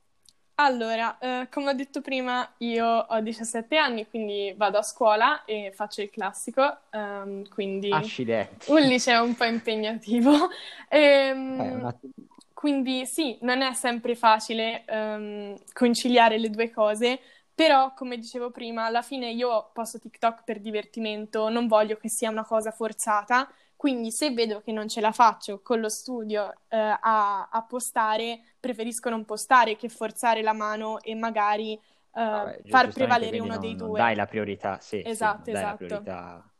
Allora, 0.55 1.17
eh, 1.19 1.47
come 1.51 1.69
ho 1.69 1.73
detto 1.73 2.01
prima, 2.01 2.53
io 2.59 2.85
ho 2.87 3.19
17 3.21 3.77
anni, 3.77 4.07
quindi 4.07 4.53
vado 4.57 4.79
a 4.79 4.83
scuola 4.83 5.45
e 5.45 5.71
faccio 5.73 6.01
il 6.01 6.09
classico, 6.09 6.81
um, 6.91 7.47
quindi 7.49 7.91
Accidenti. 7.91 8.71
un 8.71 8.81
liceo 8.81 9.23
un 9.23 9.35
po' 9.35 9.45
impegnativo. 9.45 10.31
E, 10.89 10.99
ehm, 10.99 11.59
eh, 11.61 11.75
un 11.75 11.85
attimo 11.85 12.13
quindi 12.53 13.07
sì, 13.07 13.39
non 13.41 13.61
è 13.63 13.73
sempre 13.73 14.15
facile 14.15 14.85
um, 14.87 15.57
conciliare 15.73 16.37
le 16.37 16.51
due 16.51 16.69
cose, 16.69 17.19
però 17.61 17.93
come 17.93 18.17
dicevo 18.17 18.49
prima, 18.49 18.85
alla 18.85 19.03
fine 19.03 19.29
io 19.29 19.69
posto 19.71 19.99
TikTok 19.99 20.43
per 20.43 20.59
divertimento, 20.59 21.47
non 21.47 21.67
voglio 21.67 21.95
che 21.95 22.09
sia 22.09 22.31
una 22.31 22.43
cosa 22.43 22.71
forzata, 22.71 23.47
quindi 23.75 24.09
se 24.09 24.31
vedo 24.31 24.61
che 24.61 24.71
non 24.71 24.87
ce 24.87 24.99
la 24.99 25.11
faccio 25.11 25.61
con 25.61 25.79
lo 25.79 25.87
studio 25.87 26.51
eh, 26.69 26.75
a, 26.75 27.49
a, 27.51 27.61
postare, 27.61 28.41
preferisco 28.59 29.11
non 29.11 29.25
postare 29.25 29.75
che 29.75 29.89
forzare 29.89 30.41
la 30.41 30.53
mano 30.53 30.99
e 31.01 31.13
magari 31.13 31.73
eh, 31.73 31.79
Vabbè, 32.13 32.61
far 32.65 32.91
prevalere 32.91 33.37
uno 33.37 33.53
non, 33.53 33.59
dei 33.59 33.75
non 33.75 33.89
due. 33.89 33.99
Dai 33.99 34.15
la 34.15 34.25
priorità, 34.25 34.79
sì. 34.79 35.03
Esatto, 35.05 35.43
sì, 35.43 35.51
esatto. 35.51 35.85
Priorità 35.85 36.51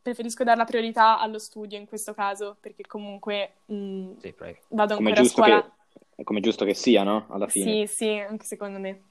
preferisco 0.00 0.42
dare 0.42 0.56
la 0.56 0.64
priorità 0.64 1.18
allo 1.18 1.38
studio 1.38 1.76
in 1.76 1.84
questo 1.84 2.14
caso, 2.14 2.56
perché 2.60 2.86
comunque 2.86 3.56
mh, 3.66 3.74
mm, 3.74 4.16
sì, 4.20 4.34
vado 4.68 4.94
come 4.94 5.10
ancora 5.10 5.26
a 5.26 5.28
scuola. 5.28 5.76
Che, 6.14 6.24
come 6.24 6.40
giusto 6.40 6.64
che 6.64 6.72
sia, 6.72 7.02
no? 7.02 7.26
Alla 7.28 7.46
fine. 7.46 7.86
Sì, 7.86 7.94
sì, 7.94 8.08
anche 8.10 8.46
secondo 8.46 8.78
me. 8.78 9.02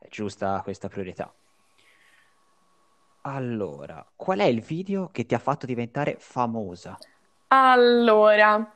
È 0.00 0.08
giusta 0.08 0.60
questa 0.64 0.88
priorità. 0.88 1.32
Allora, 3.22 4.04
qual 4.16 4.38
è 4.38 4.44
il 4.44 4.62
video 4.62 5.10
che 5.12 5.26
ti 5.26 5.34
ha 5.34 5.38
fatto 5.38 5.66
diventare 5.66 6.16
famosa? 6.18 6.96
Allora, 7.48 8.74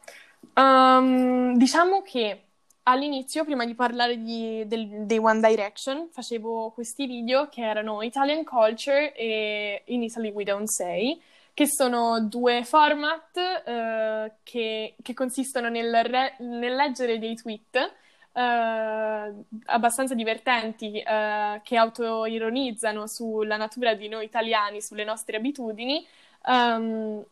um, 0.54 1.56
diciamo 1.56 2.02
che 2.02 2.42
all'inizio, 2.84 3.44
prima 3.44 3.64
di 3.64 3.74
parlare 3.74 4.22
di, 4.22 4.66
del, 4.66 5.06
dei 5.06 5.18
One 5.18 5.40
Direction, 5.40 6.08
facevo 6.10 6.70
questi 6.70 7.06
video 7.06 7.48
che 7.48 7.62
erano 7.62 8.02
Italian 8.02 8.44
Culture 8.44 9.14
e 9.14 9.82
In 9.86 10.02
Italy 10.02 10.30
We 10.30 10.44
Don't 10.44 10.68
Say, 10.68 11.18
che 11.54 11.66
sono 11.66 12.20
due 12.20 12.64
format 12.64 13.36
eh, 13.36 14.32
che, 14.42 14.94
che, 15.00 15.14
consistono 15.14 15.68
nel, 15.68 16.04
re, 16.04 16.34
nel, 16.40 16.74
leggere 16.74 17.18
dei 17.18 17.34
tweet 17.36 17.92
eh, 18.34 19.32
abbastanza 19.66 20.14
divertenti 20.14 21.00
eh, 21.00 21.60
che 21.62 21.76
autoironizzano 21.76 23.06
sulla 23.06 23.56
natura 23.56 23.94
di 23.94 24.08
noi 24.08 24.24
italiani, 24.24 24.82
sulle 24.82 25.04
nostre 25.04 25.36
abitudini. 25.36 26.04
Um, 26.46 27.24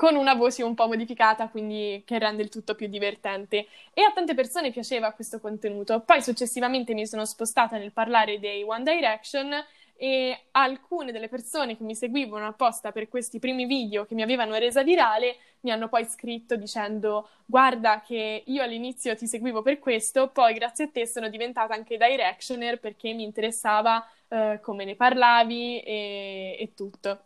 con 0.00 0.16
una 0.16 0.32
voce 0.32 0.62
un 0.62 0.74
po' 0.74 0.86
modificata, 0.86 1.48
quindi 1.48 2.02
che 2.06 2.18
rende 2.18 2.42
il 2.42 2.48
tutto 2.48 2.74
più 2.74 2.86
divertente. 2.86 3.66
E 3.92 4.02
a 4.02 4.10
tante 4.12 4.32
persone 4.32 4.70
piaceva 4.70 5.12
questo 5.12 5.40
contenuto. 5.40 6.00
Poi 6.00 6.22
successivamente 6.22 6.94
mi 6.94 7.06
sono 7.06 7.26
spostata 7.26 7.76
nel 7.76 7.92
parlare 7.92 8.40
dei 8.40 8.62
One 8.62 8.82
Direction 8.82 9.52
e 9.96 10.44
alcune 10.52 11.12
delle 11.12 11.28
persone 11.28 11.76
che 11.76 11.84
mi 11.84 11.94
seguivano 11.94 12.46
apposta 12.46 12.90
per 12.92 13.10
questi 13.10 13.38
primi 13.38 13.66
video 13.66 14.06
che 14.06 14.14
mi 14.14 14.22
avevano 14.22 14.54
resa 14.54 14.82
virale 14.82 15.36
mi 15.60 15.70
hanno 15.70 15.88
poi 15.88 16.04
scritto 16.04 16.56
dicendo 16.56 17.28
guarda 17.44 18.00
che 18.00 18.42
io 18.46 18.62
all'inizio 18.62 19.14
ti 19.16 19.26
seguivo 19.26 19.62
per 19.62 19.78
questo, 19.78 20.28
poi 20.28 20.54
grazie 20.54 20.84
a 20.84 20.88
te 20.88 21.06
sono 21.06 21.28
diventata 21.28 21.74
anche 21.74 21.96
directioner 21.96 22.78
perché 22.78 23.12
mi 23.12 23.24
interessava 23.24 24.06
eh, 24.28 24.58
come 24.62 24.84
ne 24.84 24.94
parlavi 24.94 25.80
e, 25.80 26.56
e 26.58 26.72
tutto. 26.74 27.20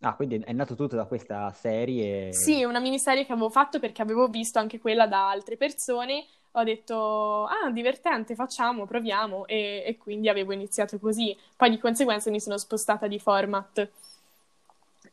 Ah, 0.00 0.14
quindi 0.14 0.38
è 0.44 0.52
nato 0.52 0.74
tutto 0.74 0.96
da 0.96 1.06
questa 1.06 1.50
serie? 1.52 2.32
Sì, 2.34 2.62
una 2.62 2.78
miniserie 2.78 3.24
che 3.24 3.32
avevo 3.32 3.48
fatto 3.48 3.80
perché 3.80 4.02
avevo 4.02 4.28
visto 4.28 4.58
anche 4.58 4.78
quella 4.78 5.06
da 5.06 5.30
altre 5.30 5.56
persone, 5.56 6.26
ho 6.52 6.62
detto, 6.62 7.46
ah, 7.46 7.70
divertente, 7.70 8.34
facciamo, 8.34 8.84
proviamo, 8.86 9.46
e, 9.46 9.82
e 9.86 9.96
quindi 9.96 10.28
avevo 10.28 10.52
iniziato 10.52 10.98
così. 10.98 11.36
Poi 11.56 11.70
di 11.70 11.78
conseguenza 11.78 12.30
mi 12.30 12.38
sono 12.38 12.58
spostata 12.58 13.06
di 13.06 13.18
format. 13.18 13.88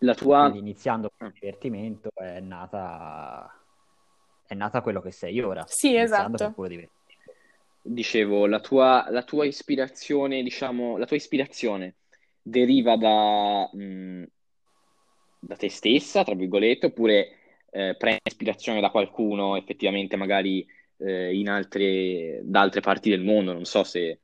La 0.03 0.15
tua... 0.15 0.49
Quindi 0.49 0.59
iniziando 0.59 1.11
con 1.15 1.27
il 1.27 1.33
divertimento 1.33 2.11
è 2.15 2.39
nata... 2.39 3.51
è 4.47 4.53
nata 4.53 4.81
quello 4.81 5.01
che 5.01 5.11
sei 5.11 5.39
ora. 5.41 5.63
Sì, 5.67 5.95
esatto. 5.95 6.53
Dicevo, 7.83 8.45
la 8.45 8.59
tua, 8.59 9.07
la 9.09 9.23
tua 9.23 9.45
ispirazione, 9.45 10.43
diciamo, 10.43 10.97
la 10.97 11.05
tua 11.05 11.17
ispirazione 11.17 11.95
deriva 12.41 12.95
da, 12.95 13.69
mh, 13.71 14.23
da 15.39 15.55
te 15.55 15.69
stessa, 15.69 16.23
tra 16.23 16.35
virgolette, 16.35 16.87
oppure 16.87 17.37
eh, 17.71 17.95
prendi 17.97 18.21
ispirazione 18.23 18.81
da 18.81 18.91
qualcuno 18.91 19.55
effettivamente 19.55 20.15
magari 20.15 20.65
eh, 20.97 21.35
in 21.35 21.49
altre, 21.49 22.41
da 22.43 22.61
altre 22.61 22.81
parti 22.81 23.09
del 23.09 23.21
mondo, 23.23 23.53
non 23.53 23.65
so 23.65 23.83
se... 23.83 24.19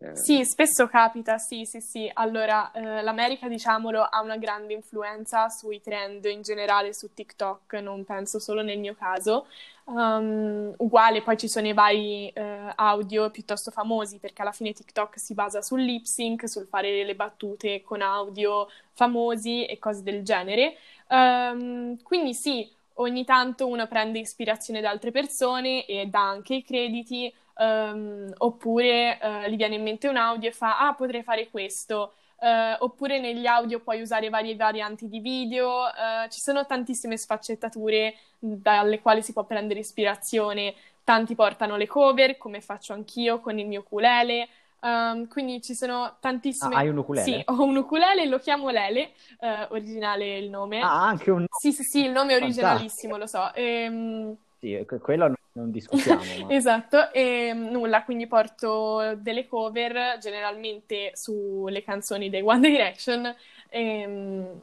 eh, 0.00 0.16
Sì, 0.16 0.44
spesso 0.44 0.88
capita, 0.88 1.38
sì, 1.38 1.64
sì, 1.64 1.80
sì. 1.80 2.10
Allora, 2.14 2.72
eh, 2.72 3.02
l'America, 3.02 3.46
diciamolo, 3.48 4.02
ha 4.02 4.20
una 4.20 4.36
grande 4.36 4.72
influenza 4.72 5.48
sui 5.48 5.80
trend 5.80 6.24
in 6.24 6.42
generale 6.42 6.92
su 6.92 7.14
TikTok, 7.14 7.74
non 7.74 8.04
penso 8.04 8.40
solo 8.40 8.62
nel 8.62 8.78
mio 8.80 8.94
caso. 8.96 9.46
Um, 9.84 10.74
uguale, 10.78 11.22
poi 11.22 11.36
ci 11.38 11.48
sono 11.48 11.68
i 11.68 11.72
vari 11.72 12.28
eh, 12.30 12.72
audio 12.74 13.30
piuttosto 13.30 13.70
famosi, 13.70 14.18
perché 14.18 14.42
alla 14.42 14.52
fine 14.52 14.72
TikTok 14.72 15.18
si 15.18 15.34
basa 15.34 15.62
sul 15.62 15.80
lip 15.82 16.04
sync, 16.04 16.48
sul 16.48 16.66
fare 16.66 17.04
le 17.04 17.14
battute 17.14 17.82
con 17.82 18.02
audio 18.02 18.68
famosi 18.92 19.66
e 19.66 19.78
cose 19.78 20.02
del 20.02 20.24
genere. 20.24 20.76
Um, 21.08 21.96
quindi 22.02 22.34
sì, 22.34 22.68
ogni 22.94 23.24
tanto 23.24 23.66
uno 23.66 23.86
prende 23.86 24.18
ispirazione 24.18 24.80
da 24.80 24.90
altre 24.90 25.10
persone 25.10 25.86
e 25.86 26.06
dà 26.06 26.28
anche 26.28 26.54
i 26.56 26.64
crediti, 26.64 27.32
um, 27.58 28.32
oppure 28.38 29.18
uh, 29.20 29.48
gli 29.48 29.56
viene 29.56 29.76
in 29.76 29.82
mente 29.82 30.08
un 30.08 30.16
audio 30.16 30.48
e 30.48 30.52
fa, 30.52 30.78
ah, 30.78 30.94
potrei 30.94 31.22
fare 31.22 31.48
questo. 31.50 32.14
Uh, 32.40 32.84
oppure 32.84 33.18
negli 33.18 33.46
audio 33.46 33.80
puoi 33.80 34.00
usare 34.00 34.28
varie 34.28 34.54
varianti 34.54 35.08
di 35.08 35.18
video, 35.18 35.82
uh, 35.86 36.28
ci 36.28 36.38
sono 36.38 36.66
tantissime 36.66 37.16
sfaccettature 37.16 38.14
dalle 38.38 39.00
quali 39.00 39.22
si 39.22 39.32
può 39.32 39.44
prendere 39.44 39.80
ispirazione. 39.80 40.74
Tanti 41.02 41.34
portano 41.34 41.76
le 41.76 41.86
cover, 41.86 42.36
come 42.36 42.60
faccio 42.60 42.92
anch'io 42.92 43.40
con 43.40 43.58
il 43.58 43.66
mio 43.66 43.80
ukulele. 43.80 44.48
Um, 44.80 45.26
quindi 45.26 45.60
ci 45.60 45.74
sono 45.74 46.18
tantissime. 46.20 46.74
Ah, 46.76 46.78
hai 46.78 46.88
un 46.88 46.98
ukulele? 46.98 47.24
Sì, 47.24 47.42
ho 47.46 47.64
un 47.64 47.76
ukulele, 47.76 48.26
lo 48.26 48.38
chiamo 48.38 48.70
Lele, 48.70 49.10
uh, 49.40 49.72
originale 49.72 50.38
il 50.38 50.48
nome. 50.50 50.80
Ah, 50.80 51.08
anche 51.08 51.32
un... 51.32 51.46
Sì, 51.58 51.72
sì, 51.72 51.82
sì, 51.82 52.04
il 52.04 52.12
nome 52.12 52.36
è 52.36 52.38
Fantastico. 52.38 52.66
originalissimo, 52.66 53.16
lo 53.16 53.26
so. 53.26 53.52
Ehm, 53.54 54.36
Sì, 54.60 54.84
que- 54.86 55.00
quello 55.00 55.32
non, 55.58 55.70
discutiamo, 55.70 56.36
ma... 56.36 56.48
Esatto, 56.54 57.12
e 57.12 57.52
nulla, 57.52 58.04
quindi 58.04 58.26
porto 58.26 59.16
delle 59.16 59.46
cover 59.46 60.18
generalmente 60.18 61.10
sulle 61.14 61.82
canzoni 61.82 62.30
dei 62.30 62.42
One 62.42 62.60
Direction. 62.60 63.34
ehm, 63.68 64.60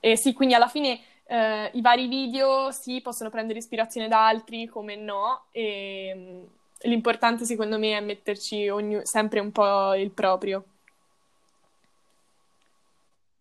E, 0.00 0.16
sì, 0.16 0.32
quindi 0.34 0.54
alla 0.54 0.68
fine 0.68 1.00
eh, 1.24 1.70
i 1.74 1.80
vari 1.80 2.06
video 2.06 2.70
sì, 2.70 3.00
possono 3.00 3.30
prendere 3.30 3.58
ispirazione 3.58 4.08
da 4.08 4.26
altri, 4.26 4.66
come 4.66 4.94
no. 4.96 5.46
E, 5.50 6.12
mm, 6.14 6.44
l'importante 6.82 7.44
secondo 7.44 7.78
me 7.78 7.96
è 7.96 8.00
metterci 8.00 8.68
ognu- 8.68 9.02
sempre 9.02 9.40
un 9.40 9.50
po' 9.52 9.94
il 9.94 10.10
proprio. 10.12 10.64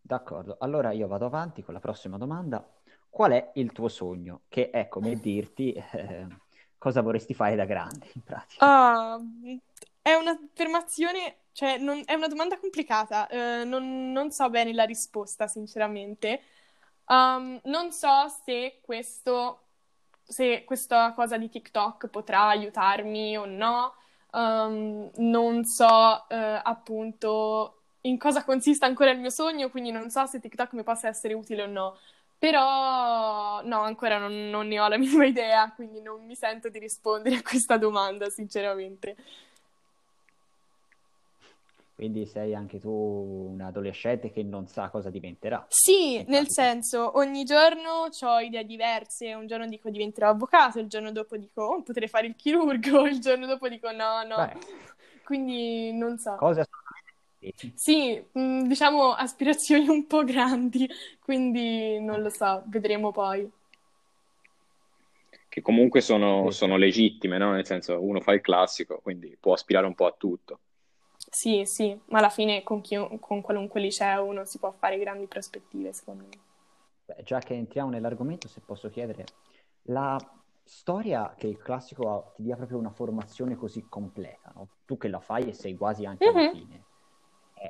D'accordo, 0.01 0.55
allora 0.59 0.91
io 0.91 1.07
vado 1.07 1.25
avanti 1.25 1.63
con 1.63 1.73
la 1.73 1.79
prossima 1.79 2.17
domanda. 2.17 2.65
Qual 3.09 3.31
è 3.31 3.51
il 3.55 3.71
tuo 3.71 3.87
sogno? 3.87 4.41
Che 4.47 4.69
è 4.69 4.87
come 4.87 5.19
dirti 5.19 5.73
eh, 5.93 6.27
cosa 6.85 7.01
vorresti 7.01 7.33
fare 7.33 7.55
da 7.55 7.65
grande, 7.65 8.11
in 8.13 8.21
pratica. 8.21 8.63
Ah, 8.63 9.19
è 10.03 10.13
un'affermazione, 10.13 11.45
cioè 11.51 11.79
non- 11.79 12.03
è 12.05 12.13
una 12.13 12.27
domanda 12.27 12.59
complicata, 12.59 13.27
eh, 13.27 13.63
non, 13.63 14.11
non 14.11 14.29
so 14.29 14.48
bene 14.51 14.71
la 14.71 14.83
risposta, 14.83 15.48
sinceramente. 15.48 16.41
Um, 17.07 17.59
non 17.63 17.91
so 17.91 18.27
se 18.43 18.81
questo, 18.83 19.61
se 20.24 20.63
questa 20.63 21.13
cosa 21.13 21.37
di 21.37 21.50
TikTok 21.50 22.07
potrà 22.09 22.50
aiutarmi 22.50 23.35
o 23.35 23.45
no. 23.45 23.95
Um, 24.31 25.09
non 25.15 25.63
so, 25.65 26.29
eh, 26.29 26.61
appunto, 26.63 27.81
in 28.01 28.19
cosa 28.19 28.43
consiste 28.43 28.85
ancora 28.85 29.09
il 29.09 29.19
mio 29.19 29.31
sogno, 29.31 29.71
quindi 29.71 29.89
non 29.89 30.11
so 30.11 30.24
se 30.27 30.39
TikTok 30.39 30.74
mi 30.74 30.83
possa 30.83 31.07
essere 31.07 31.33
utile 31.33 31.63
o 31.63 31.67
no. 31.67 31.98
Però 32.46 33.64
no, 33.64 33.79
ancora 33.81 34.20
non, 34.20 34.51
non 34.51 34.68
ne 34.68 34.79
ho 34.79 34.88
la 34.88 35.00
minima 35.00 35.25
idea, 35.25 35.72
quindi 35.74 36.00
non 36.00 36.24
mi 36.24 36.36
sento 36.36 36.70
di 36.70 36.77
rispondere 36.77 37.38
a 37.38 37.42
questa 37.42 37.77
domanda, 37.77 38.29
sinceramente. 38.29 39.16
Quindi 41.96 42.27
sei 42.27 42.53
anche 42.53 42.79
tu 42.79 42.92
un 42.92 43.62
adolescente 43.62 44.31
che 44.31 44.44
non 44.44 44.68
sa 44.68 44.90
cosa 44.90 45.10
diventerà. 45.10 45.66
Sì, 45.70 46.24
nel 46.27 46.48
senso, 46.51 47.18
ogni 47.18 47.46
giorno 47.46 48.10
ho 48.20 48.40
idee 48.40 48.64
diverse. 48.64 49.34
Un 49.34 49.48
giorno 49.48 49.66
dico 49.66 49.90
diventerò 49.90 50.29
avvocato, 50.29 50.77
il 50.77 50.88
giorno 50.88 51.12
dopo 51.12 51.38
dico 51.38 51.64
oh, 51.64 51.81
potrei 51.81 52.08
fare 52.08 52.27
il 52.27 52.36
chirurgo, 52.36 53.08
il 53.08 53.20
giorno 53.20 53.48
dopo 53.48 53.68
dico 53.68 53.92
no, 53.92 54.22
no. 54.22 54.36
Beh, 54.36 54.60
Quindi 55.24 55.94
non 55.94 56.20
so. 56.20 56.36
cose 56.36 56.60
assolutamente. 56.60 56.84
Sì, 57.74 58.24
mh, 58.31 58.64
diciamo 58.68 59.12
aspirazioni 59.14 59.88
un 59.88 60.08
po' 60.08 60.24
grandi, 60.24 60.88
quindi 61.20 62.00
non 62.00 62.22
lo 62.22 62.29
so, 62.29 62.64
vedremo 62.68 63.12
poi. 63.12 63.50
che 65.50 65.62
comunque 65.62 66.01
sono, 66.01 66.51
sono 66.51 66.77
legittime, 66.77 67.38
no? 67.38 67.51
Nel 67.53 67.66
senso, 67.66 68.00
uno 68.03 68.22
fa 68.22 68.34
il 68.34 68.42
classico, 68.42 69.00
quindi 69.01 69.36
può 69.40 69.53
aspirare 69.53 69.86
un 69.88 69.96
po' 69.96 70.05
a 70.05 70.16
tutto. 70.18 70.60
Sì, 71.29 71.66
sì, 71.66 72.00
ma 72.05 72.20
alla 72.20 72.29
fine 72.29 72.64
con, 72.64 72.79
chi- 72.79 73.18
con 73.20 73.42
qualunque 73.42 73.81
liceo 73.81 74.24
uno 74.24 74.46
si 74.46 74.60
può 74.60 74.72
fare 74.72 74.98
grandi 74.98 75.27
prospettive, 75.27 75.92
secondo 75.92 76.24
me. 76.24 76.40
Beh, 77.05 77.24
già 77.24 77.40
che 77.40 77.53
entriamo 77.53 77.90
nell'argomento, 77.90 78.48
se 78.48 78.62
posso 78.62 78.90
chiedere, 78.90 79.25
la 79.84 80.18
storia 80.64 81.34
che 81.38 81.48
il 81.48 81.58
classico 81.58 82.10
ha- 82.12 82.31
ti 82.36 82.42
dia 82.44 82.55
proprio 82.55 82.77
una 82.79 82.92
formazione 82.92 83.55
così 83.55 83.88
completa, 83.88 84.51
no? 84.55 84.70
Tu 84.86 84.98
che 84.98 85.08
la 85.08 85.20
fai 85.20 85.50
e 85.50 85.53
sei 85.53 85.75
quasi 85.75 86.05
anche 86.05 86.29
alla 86.29 86.42
Mhm. 86.42 86.50
fine. 86.50 86.84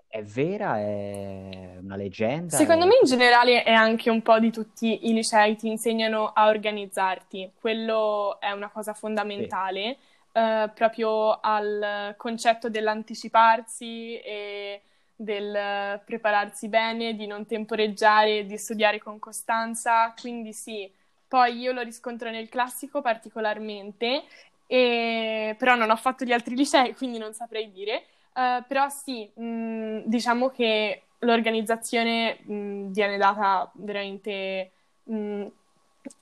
È, 0.08 0.23
vera? 0.23 0.77
È 0.79 1.77
una 1.81 1.95
leggenda? 1.95 2.63
Secondo 2.63 2.86
È- 2.86 2.86
me 2.86 2.93
in 3.01 3.08
generale 3.08 3.63
è 3.63 3.71
anche 3.71 4.10
un 4.10 4.21
po' 4.21 4.39
di 4.39 4.51
tutti 4.51 5.08
i 5.10 5.13
licei 5.13 5.55
ti 5.58 5.67
insegnano 5.67 6.27
a 6.34 6.47
organizzarti, 6.47 7.51
quello 7.60 8.39
è 8.39 8.51
una 8.51 8.69
cosa 8.69 8.93
fondamentale, 8.93 9.97
eh, 10.31 10.69
proprio 10.73 11.39
al 11.39 12.13
concetto 12.17 12.69
dell'anticiparsi 12.69 14.17
e 14.19 14.81
del 15.15 15.99
prepararsi 16.05 16.67
bene, 16.69 17.15
di 17.15 17.25
non 17.27 17.45
temporeggiare, 17.45 18.45
di 18.45 18.58
studiare 18.58 18.99
con 18.99 19.17
costanza, 19.19 20.13
quindi 20.19 20.53
sì, 20.53 20.89
poi 21.27 21.58
io 21.60 21.71
lo 21.73 21.81
riscontro 21.81 22.29
nel 22.29 22.47
classico 22.49 23.01
particolarmente, 23.01 24.23
e- 24.67 25.55
però 25.58 25.75
non 25.75 25.89
ho 25.89 25.95
fatto 25.95 26.23
gli 26.25 26.31
altri 26.31 26.55
licei, 26.55 26.95
quindi 26.95 27.17
non 27.17 27.34
saprei 27.34 27.71
dire. 27.71 28.05
Eh, 28.38 28.63
però 28.67 28.89
sì, 28.89 29.30
mh, 29.34 30.02
diciamo 30.06 30.50
che 30.50 31.04
l'organizzazione 31.19 32.39
mh, 32.43 32.91
viene 32.91 33.17
data 33.17 33.69
veramente 33.76 34.71
mh, 35.04 35.45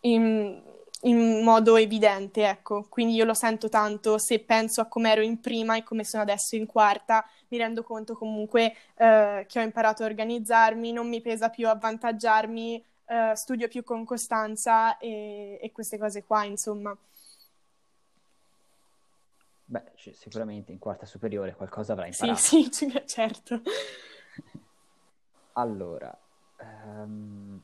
in, 0.02 0.62
in 1.02 1.44
modo 1.44 1.76
evidente, 1.76 2.48
ecco. 2.48 2.86
Quindi 2.90 3.16
io 3.16 3.26
lo 3.26 3.34
sento 3.34 3.68
tanto 3.70 4.18
se 4.20 4.40
penso 4.40 4.82
a 4.82 4.86
come 4.86 5.12
ero 5.12 5.22
in 5.22 5.40
prima 5.40 5.76
e 5.76 5.84
come 5.84 6.04
sono 6.04 6.22
adesso 6.24 6.56
in 6.56 6.66
quarta, 6.68 7.26
mi 7.50 7.58
rendo 7.58 7.84
conto 7.84 8.16
comunque 8.16 8.76
eh, 8.96 9.46
che 9.48 9.60
ho 9.60 9.64
imparato 9.64 10.04
a 10.04 10.06
organizzarmi, 10.06 10.92
non 10.92 11.08
mi 11.10 11.20
pesa 11.22 11.50
più 11.50 11.68
avvantaggiarmi, 11.68 12.84
eh, 13.08 13.32
studio 13.36 13.68
più 13.68 13.84
con 13.84 14.06
costanza 14.06 14.98
e, 14.98 15.58
e 15.62 15.72
queste 15.72 15.98
cose 15.98 16.24
qua, 16.24 16.44
insomma. 16.46 16.96
Beh, 19.74 19.94
c- 19.96 20.14
sicuramente 20.14 20.72
in 20.72 20.78
quarta 20.78 21.08
superiore 21.08 21.56
qualcosa 21.56 21.94
avrai 21.94 22.14
Sì, 22.14 22.28
imparato. 22.28 22.72
sì, 22.72 23.04
certo. 23.08 23.62
Allora, 25.54 26.16
ehm, 26.58 27.60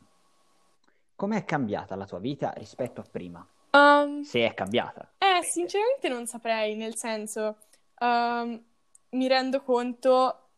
com'è 1.15 1.45
cambiata 1.45 1.95
la 1.95 2.05
tua 2.07 2.17
vita 2.17 2.49
rispetto 2.55 3.01
a 3.01 3.03
prima? 3.03 3.47
Um, 3.73 4.23
Se 4.23 4.43
è 4.43 4.55
cambiata. 4.55 5.07
Eh, 5.19 5.43
sinceramente 5.43 6.09
non 6.09 6.25
saprei, 6.25 6.75
nel 6.75 6.95
senso, 6.95 7.57
ehm, 7.99 8.63
mi 9.09 9.27
rendo 9.27 9.61
conto 9.61 10.49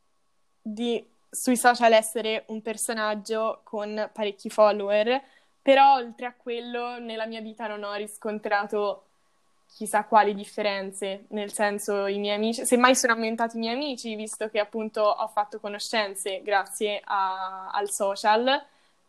di 0.62 1.06
sui 1.30 1.58
social 1.58 1.92
essere 1.92 2.46
un 2.48 2.62
personaggio 2.62 3.60
con 3.66 4.10
parecchi 4.14 4.50
follower, 4.50 5.22
però 5.62 5.96
oltre 5.96 6.28
a 6.28 6.34
quello 6.34 6.98
nella 7.00 7.26
mia 7.26 7.42
vita 7.42 7.68
non 7.68 7.84
ho 7.84 7.94
riscontrato 7.96 9.11
chissà 9.74 10.06
quali 10.06 10.34
differenze, 10.34 11.26
nel 11.30 11.52
senso 11.52 12.08
i 12.08 12.20
miei 12.20 12.36
amici, 12.36 12.66
semmai 12.66 12.96
sono 12.96 13.14
aumentati 13.14 13.56
i 13.58 13.60
miei 13.60 13.74
amici, 13.76 14.16
visto 14.16 14.50
che 14.50 14.60
appunto 14.60 15.02
ho 15.02 15.28
fatto 15.30 15.60
conoscenze 15.60 16.42
grazie 16.44 17.02
a- 17.04 17.70
al 17.72 17.90
social. 17.90 18.48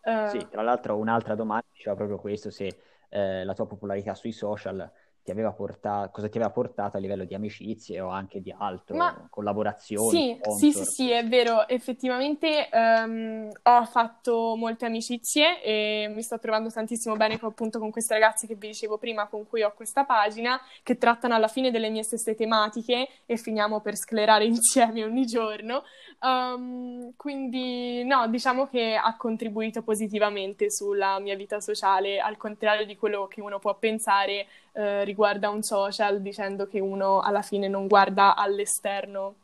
Eh, 0.04 0.12
Sì, 0.22 0.48
tra 0.48 0.62
l'altro 0.62 0.96
un'altra 0.96 1.34
domanda 1.34 1.66
diceva 1.72 1.96
proprio 1.96 2.18
questo, 2.18 2.50
se 2.50 2.78
eh, 3.08 3.44
la 3.44 3.54
tua 3.54 3.66
popolarità 3.66 4.14
sui 4.14 4.32
social 4.32 4.90
ti 5.22 5.30
aveva 5.30 5.52
portato, 5.52 6.10
cosa 6.10 6.28
ti 6.28 6.36
aveva 6.38 6.52
portato 6.52 6.96
a 6.96 7.00
livello 7.00 7.24
di 7.24 7.34
amicizie 7.34 8.00
o 8.00 8.08
anche 8.08 8.40
di 8.40 8.54
altro, 8.56 8.96
Ma 8.96 9.26
collaborazioni, 9.30 10.38
sì, 10.42 10.50
sì, 10.58 10.72
sì, 10.72 10.84
sì, 10.84 11.10
è 11.10 11.24
vero, 11.24 11.68
effettivamente 11.68 12.68
ehm, 12.68 13.50
ho 13.62 13.84
fatto 13.84 14.56
molte 14.56 14.86
amicizie 14.86 15.62
e 15.62 16.12
mi 16.12 16.22
sto 16.22 16.38
trovando 16.40 16.70
tantissimo 16.70 17.14
bene 17.14 17.38
co- 17.38 17.46
appunto 17.46 17.78
con 17.78 17.90
queste 17.92 18.14
ragazze 18.14 18.48
che 18.48 18.56
vi 18.56 18.68
dicevo 18.68 18.98
prima, 18.98 19.28
con 19.28 19.46
cui 19.46 19.62
ho 19.62 19.72
questa 19.74 20.04
pagina, 20.04 20.60
che 20.82 20.98
trattano 20.98 21.34
alla 21.34 21.48
fine 21.48 21.70
delle 21.70 21.88
mie 21.88 22.02
stesse 22.02 22.34
tematiche 22.34 23.08
e 23.24 23.36
finiamo 23.36 23.80
per 23.80 23.96
sclerare 23.96 24.44
insieme 24.46 25.04
ogni 25.04 25.24
giorno. 25.24 25.84
Um, 26.20 27.14
quindi 27.16 28.04
no, 28.04 28.26
diciamo 28.28 28.66
che 28.66 28.94
ha 28.94 29.16
contribuito 29.16 29.82
positivamente 29.82 30.70
sulla 30.70 31.18
mia 31.20 31.36
vita 31.36 31.60
sociale, 31.60 32.18
al 32.18 32.36
contrario 32.36 32.86
di 32.86 32.96
quello 32.96 33.26
che 33.28 33.40
uno 33.40 33.58
può 33.58 33.76
pensare 33.76 34.46
eh, 34.72 35.04
riguarda 35.04 35.50
un 35.50 35.62
social, 35.62 36.20
dicendo 36.22 36.66
che 36.66 36.80
uno 36.80 37.20
alla 37.20 37.42
fine 37.42 37.68
non 37.68 37.86
guarda 37.88 38.34
all'esterno, 38.36 39.36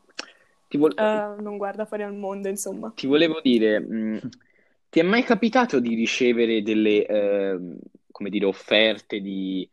Ti, 0.71 0.77
vol- 0.79 0.95
eh, 0.97 1.35
non 1.41 1.57
guarda 1.57 1.87
fuori 1.87 2.03
al 2.03 2.14
mondo, 2.14 2.49
insomma. 2.49 2.93
ti 2.95 3.07
volevo 3.07 3.41
dire, 3.41 3.79
mh, 3.81 4.29
ti 4.88 5.01
è 5.01 5.03
mai 5.03 5.23
capitato 5.23 5.81
di 5.81 5.95
ricevere 5.95 6.62
delle, 6.62 7.07
ehm, 7.07 7.79
come 8.11 8.31
dire, 8.31 8.47
offerte 8.47 9.21
di 9.21 9.69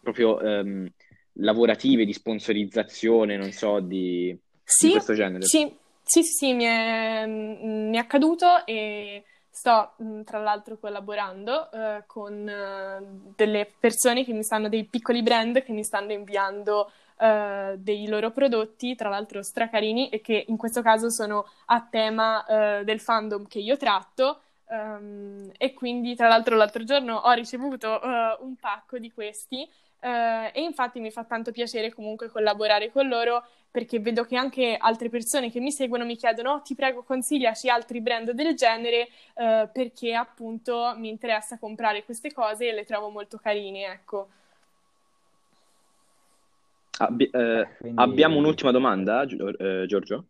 proprio 0.00 0.40
ehm, 0.40 0.88
lavorative, 1.34 2.04
di 2.04 2.12
sponsorizzazione, 2.12 3.36
non 3.36 3.52
so, 3.52 3.80
di, 3.80 4.36
di 4.76 4.88
Sì, 4.88 4.90
questo 4.90 5.14
genere? 5.14 5.52
sì, 5.52 5.76
sì, 6.02 6.22
sì, 6.22 6.32
sì, 6.32 6.52
mi 6.54 6.64
è, 6.64 7.24
mm, 7.26 7.88
mi 7.90 7.96
è 7.96 8.00
accaduto 8.00 8.64
e 8.66 9.24
sto 9.54 9.94
tra 10.24 10.38
l'altro 10.40 10.76
collaborando 10.78 11.70
eh, 11.70 12.02
con 12.06 12.48
eh, 12.48 12.98
delle 13.36 13.72
persone 13.78 14.24
che 14.24 14.32
mi 14.32 14.42
stanno, 14.42 14.68
dei 14.68 14.84
piccoli 14.84 15.22
brand 15.22 15.62
che 15.62 15.72
mi 15.72 15.84
stanno 15.84 16.10
inviando 16.12 16.90
eh, 17.18 17.76
dei 17.78 18.08
loro 18.08 18.32
prodotti, 18.32 18.96
tra 18.96 19.08
l'altro 19.08 19.42
stracarini, 19.42 20.08
e 20.08 20.20
che 20.20 20.44
in 20.48 20.56
questo 20.56 20.82
caso 20.82 21.08
sono 21.08 21.46
a 21.66 21.86
tema 21.88 22.44
eh, 22.80 22.84
del 22.84 23.00
fandom 23.00 23.46
che 23.46 23.60
io 23.60 23.76
tratto. 23.76 24.40
ehm, 24.68 25.52
e 25.56 25.72
quindi, 25.74 26.16
tra 26.16 26.26
l'altro, 26.28 26.56
l'altro 26.56 26.82
giorno 26.84 27.16
ho 27.16 27.32
ricevuto 27.32 28.02
eh, 28.02 28.36
un 28.40 28.56
pacco 28.56 28.98
di 28.98 29.12
questi. 29.12 29.68
eh, 30.00 30.50
e 30.52 30.60
infatti 30.62 31.00
mi 31.00 31.10
fa 31.10 31.24
tanto 31.24 31.50
piacere 31.52 31.92
comunque 31.92 32.28
collaborare 32.28 32.90
con 32.90 33.08
loro 33.08 33.42
perché 33.74 33.98
vedo 33.98 34.22
che 34.22 34.36
anche 34.36 34.76
altre 34.78 35.08
persone 35.08 35.50
che 35.50 35.58
mi 35.58 35.72
seguono 35.72 36.04
mi 36.04 36.14
chiedono: 36.14 36.52
"Oh, 36.52 36.62
ti 36.62 36.76
prego, 36.76 37.02
consigliaci 37.02 37.68
altri 37.68 38.00
brand 38.00 38.30
del 38.30 38.54
genere, 38.54 39.08
eh, 39.34 39.68
perché 39.72 40.14
appunto 40.14 40.94
mi 40.96 41.08
interessa 41.08 41.58
comprare 41.58 42.04
queste 42.04 42.32
cose 42.32 42.68
e 42.68 42.72
le 42.72 42.84
trovo 42.84 43.08
molto 43.08 43.36
carine, 43.36 43.86
ecco. 43.86 44.28
Abbi- 46.98 47.28
eh, 47.28 47.66
quindi- 47.80 48.00
abbiamo 48.00 48.38
un'ultima 48.38 48.70
domanda, 48.70 49.22
eh, 49.22 49.84
Giorgio? 49.88 50.26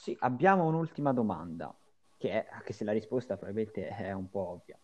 Sì, 0.00 0.16
abbiamo 0.20 0.64
un'ultima 0.64 1.12
domanda, 1.12 1.74
che 2.18 2.30
è, 2.30 2.46
anche 2.52 2.72
se 2.72 2.84
la 2.84 2.92
risposta 2.92 3.36
probabilmente 3.36 3.88
è 3.88 4.12
un 4.12 4.30
po' 4.30 4.50
ovvia. 4.50 4.78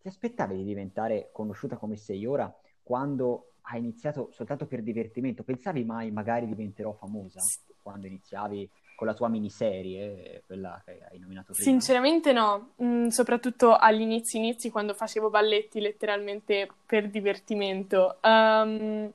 Ti 0.00 0.06
aspettavi 0.06 0.54
di 0.58 0.62
diventare 0.62 1.30
conosciuta 1.32 1.76
come 1.76 1.96
sei 1.96 2.24
ora 2.24 2.56
quando 2.84 3.53
hai 3.66 3.78
iniziato 3.80 4.30
soltanto 4.32 4.66
per 4.66 4.82
divertimento? 4.82 5.42
Pensavi 5.42 5.84
mai 5.84 6.10
magari 6.10 6.46
diventerò 6.46 6.92
famosa 6.92 7.40
quando 7.82 8.06
iniziavi 8.06 8.68
con 8.96 9.06
la 9.06 9.14
tua 9.14 9.28
miniserie, 9.28 10.42
quella 10.46 10.80
che 10.84 11.00
hai 11.10 11.18
nominato 11.18 11.52
prima? 11.52 11.70
Sinceramente 11.70 12.32
no, 12.32 12.70
Mm, 12.82 13.08
soprattutto 13.08 13.74
agli 13.74 14.00
inizi 14.00 14.70
quando 14.70 14.94
facevo 14.94 15.30
balletti 15.30 15.80
letteralmente 15.80 16.68
per 16.86 17.08
divertimento. 17.08 18.16
Ehm, 18.20 19.10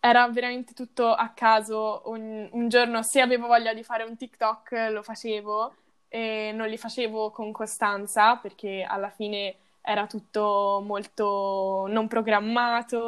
era 0.00 0.28
veramente 0.28 0.74
tutto 0.74 1.12
a 1.12 1.30
caso, 1.30 2.02
un, 2.06 2.48
un 2.52 2.68
giorno 2.68 3.02
se 3.02 3.20
avevo 3.20 3.46
voglia 3.46 3.72
di 3.72 3.82
fare 3.82 4.04
un 4.04 4.16
TikTok 4.16 4.88
lo 4.90 5.02
facevo 5.02 5.74
e 6.08 6.52
non 6.54 6.68
li 6.68 6.76
facevo 6.76 7.30
con 7.30 7.52
costanza 7.52 8.36
perché 8.36 8.82
alla 8.82 9.08
fine 9.08 9.56
era 9.84 10.06
tutto 10.06 10.82
molto 10.84 11.86
non 11.88 12.08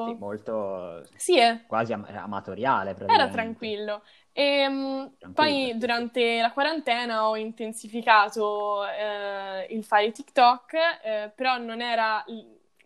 Sì, 0.03 0.15
programmato. 0.15 0.19
molto 0.19 1.09
Sì, 1.17 1.39
eh. 1.39 1.61
quasi 1.67 1.93
am- 1.93 2.05
amatoriale 2.09 2.95
Era 3.05 3.29
tranquillo. 3.29 4.03
E, 4.33 4.69
mh, 4.69 5.17
Tranquillo, 5.19 5.33
poi 5.33 5.77
sì, 5.77 5.77
durante 5.79 6.41
la 6.41 6.53
quarantena 6.53 7.29
ho 7.29 7.37
intensificato 7.37 8.85
eh, 8.87 9.67
il 9.71 9.85
fare 9.85 10.11
TikTok, 10.11 10.75
eh, 11.05 11.33
però 11.35 11.57
non 11.59 11.81
era, 11.81 12.25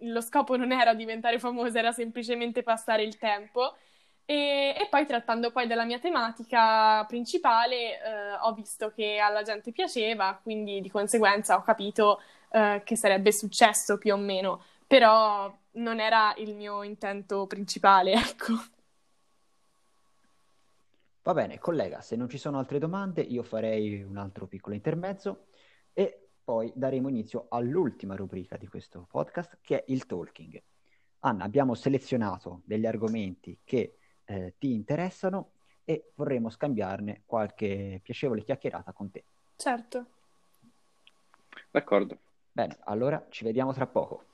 lo 0.00 0.20
scopo 0.20 0.56
non 0.56 0.72
era 0.72 0.94
diventare 0.94 1.38
famosa, 1.38 1.78
era 1.78 1.92
semplicemente 1.92 2.62
passare 2.62 3.02
il 3.02 3.16
tempo. 3.18 3.74
E, 4.26 4.76
e 4.78 4.86
poi 4.88 5.06
trattando 5.06 5.50
poi 5.50 5.66
della 5.66 5.84
mia 5.84 5.98
tematica 5.98 7.04
principale, 7.06 8.00
eh, 8.00 8.32
ho 8.42 8.52
visto 8.54 8.92
che 8.92 9.18
alla 9.18 9.42
gente 9.42 9.72
piaceva, 9.72 10.38
quindi 10.40 10.80
di 10.80 10.88
conseguenza 10.90 11.56
ho 11.56 11.62
capito 11.62 12.20
eh, 12.50 12.82
che 12.84 12.96
sarebbe 12.96 13.32
successo 13.32 13.98
più 13.98 14.12
o 14.12 14.16
meno, 14.16 14.62
però 14.86 15.56
non 15.72 16.00
era 16.00 16.34
il 16.36 16.54
mio 16.54 16.82
intento 16.82 17.46
principale, 17.46 18.12
ecco. 18.18 18.54
Va 21.22 21.34
bene, 21.34 21.58
collega, 21.58 22.00
se 22.00 22.16
non 22.16 22.28
ci 22.28 22.38
sono 22.38 22.58
altre 22.58 22.78
domande, 22.78 23.20
io 23.20 23.42
farei 23.42 24.02
un 24.02 24.16
altro 24.16 24.46
piccolo 24.46 24.74
intermezzo 24.74 25.46
e 25.92 26.30
poi 26.42 26.72
daremo 26.74 27.08
inizio 27.08 27.46
all'ultima 27.50 28.16
rubrica 28.16 28.56
di 28.56 28.66
questo 28.66 29.06
podcast, 29.08 29.58
che 29.60 29.84
è 29.84 29.84
il 29.88 30.06
talking. 30.06 30.60
Anna, 31.20 31.44
abbiamo 31.44 31.74
selezionato 31.74 32.62
degli 32.64 32.86
argomenti 32.86 33.58
che 33.62 33.98
eh, 34.24 34.54
ti 34.58 34.72
interessano 34.72 35.52
e 35.84 36.12
vorremmo 36.14 36.48
scambiarne 36.48 37.22
qualche 37.26 38.00
piacevole 38.02 38.42
chiacchierata 38.42 38.92
con 38.92 39.10
te. 39.10 39.24
Certo. 39.56 40.06
D'accordo. 41.70 42.18
Bene, 42.52 42.78
allora 42.84 43.24
ci 43.30 43.44
vediamo 43.44 43.72
tra 43.72 43.86
poco. 43.86 44.24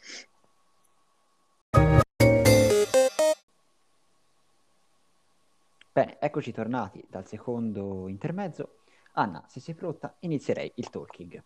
Bene, 5.92 6.18
eccoci 6.20 6.52
tornati 6.52 7.04
dal 7.08 7.26
secondo 7.26 8.08
intermezzo. 8.08 8.80
Anna, 9.12 9.44
se 9.48 9.60
sei 9.60 9.74
pronta, 9.74 10.16
inizierei 10.20 10.72
il 10.76 10.90
talking. 10.90 11.42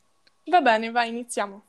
Va 0.46 0.60
bene, 0.60 0.90
vai, 0.90 1.08
iniziamo. 1.08 1.64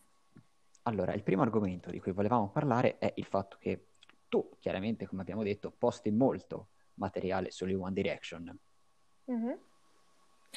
Allora, 0.83 1.13
il 1.13 1.21
primo 1.21 1.43
argomento 1.43 1.91
di 1.91 1.99
cui 1.99 2.11
volevamo 2.11 2.49
parlare 2.49 2.97
è 2.97 3.11
il 3.17 3.25
fatto 3.25 3.57
che 3.59 3.89
tu, 4.27 4.55
chiaramente, 4.59 5.05
come 5.05 5.21
abbiamo 5.21 5.43
detto, 5.43 5.71
posti 5.71 6.09
molto 6.09 6.69
materiale 6.95 7.51
sulle 7.51 7.75
One 7.75 7.93
Direction. 7.93 8.59
Mhm. 9.25 9.59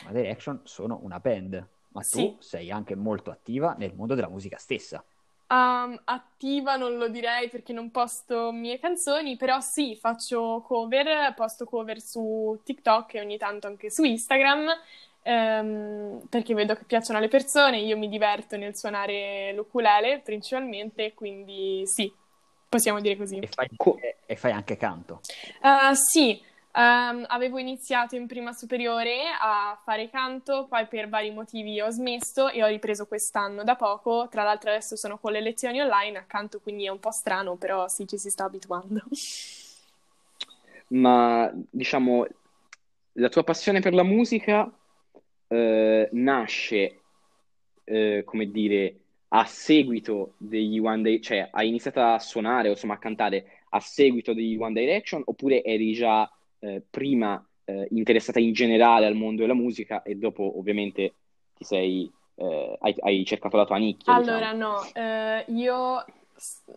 One 0.06 0.12
Direction 0.12 0.60
sono 0.64 0.98
una 1.02 1.20
band, 1.20 1.68
ma 1.94 2.02
Sì. 2.02 2.26
tu 2.26 2.36
sei 2.40 2.70
anche 2.70 2.94
molto 2.94 3.30
attiva 3.30 3.74
nel 3.78 3.94
mondo 3.94 4.14
della 4.14 4.28
musica 4.28 4.58
stessa. 4.58 5.02
Um, 5.46 6.00
attiva 6.04 6.76
non 6.76 6.96
lo 6.96 7.08
direi 7.08 7.48
perché 7.48 7.72
non 7.72 7.90
posto 7.90 8.50
mie 8.50 8.78
canzoni, 8.80 9.36
però 9.36 9.60
sì, 9.60 9.94
faccio 9.94 10.62
cover, 10.66 11.32
posto 11.34 11.64
cover 11.64 12.00
su 12.00 12.58
TikTok 12.64 13.14
e 13.14 13.20
ogni 13.20 13.38
tanto 13.38 13.68
anche 13.68 13.90
su 13.90 14.02
Instagram, 14.02 14.68
ehm, 15.22 16.26
perché 16.28 16.54
vedo 16.54 16.74
che 16.74 16.84
piacciono 16.84 17.18
alle 17.18 17.28
persone, 17.28 17.78
io 17.78 17.96
mi 17.96 18.08
diverto 18.08 18.56
nel 18.56 18.76
suonare 18.76 19.52
l'ukulele 19.54 20.20
principalmente, 20.20 21.14
quindi 21.14 21.82
sì, 21.84 22.12
possiamo 22.68 23.00
dire 23.00 23.16
così. 23.16 23.38
E 23.38 23.46
fai, 23.46 23.68
e 24.26 24.36
fai 24.36 24.50
anche 24.50 24.76
canto. 24.76 25.20
Uh, 25.62 25.94
sì, 25.94 26.42
ehm, 26.74 27.24
avevo 27.28 27.58
iniziato 27.58 28.16
in 28.16 28.26
prima 28.26 28.52
superiore 28.52 29.22
a 29.40 29.78
fare 29.84 30.10
canto, 30.10 30.66
poi 30.68 30.86
per 30.86 31.08
vari 31.08 31.30
motivi 31.30 31.80
ho 31.80 31.90
smesso 31.90 32.48
e 32.48 32.62
ho 32.62 32.66
ripreso 32.66 33.06
quest'anno 33.06 33.62
da 33.64 33.76
poco. 33.76 34.28
Tra 34.30 34.42
l'altro 34.42 34.70
adesso 34.70 34.96
sono 34.96 35.18
con 35.18 35.32
le 35.32 35.40
lezioni 35.40 35.80
online 35.80 36.18
a 36.18 36.24
canto, 36.24 36.60
quindi 36.60 36.86
è 36.86 36.90
un 36.90 36.98
po' 36.98 37.10
strano, 37.10 37.56
però 37.56 37.88
sì, 37.88 38.06
ci 38.06 38.18
si 38.18 38.30
sta 38.30 38.44
abituando. 38.44 39.02
Ma 40.88 41.50
diciamo, 41.52 42.26
la 43.12 43.28
tua 43.28 43.44
passione 43.44 43.80
per 43.80 43.94
la 43.94 44.02
musica 44.02 44.70
eh, 45.48 46.08
nasce, 46.12 47.00
eh, 47.84 48.22
come 48.24 48.50
dire, 48.50 48.98
a 49.28 49.44
seguito 49.44 50.34
degli 50.36 50.78
One 50.78 51.02
Day, 51.02 51.20
cioè 51.20 51.48
hai 51.50 51.68
iniziato 51.68 52.00
a 52.00 52.18
suonare 52.18 52.68
insomma 52.68 52.94
a 52.94 52.98
cantare 52.98 53.62
a 53.70 53.80
seguito 53.80 54.32
degli 54.32 54.56
One 54.56 54.78
Direction 54.78 55.22
oppure 55.24 55.64
eri 55.64 55.92
già 55.92 56.30
eh, 56.64 56.82
prima 56.88 57.44
eh, 57.64 57.86
interessata 57.90 58.38
in 58.40 58.52
generale 58.52 59.06
al 59.06 59.14
mondo 59.14 59.42
della 59.42 59.54
musica 59.54 60.02
e 60.02 60.14
dopo 60.16 60.58
ovviamente 60.58 61.14
ti 61.54 61.64
sei, 61.64 62.10
eh, 62.36 62.76
hai, 62.80 62.94
hai 63.00 63.24
cercato 63.24 63.56
la 63.56 63.66
tua 63.66 63.76
nicchia, 63.76 64.14
Allora, 64.14 64.52
diciamo. 64.52 64.58
no, 64.58 64.92
eh, 64.94 65.44
io 65.48 66.04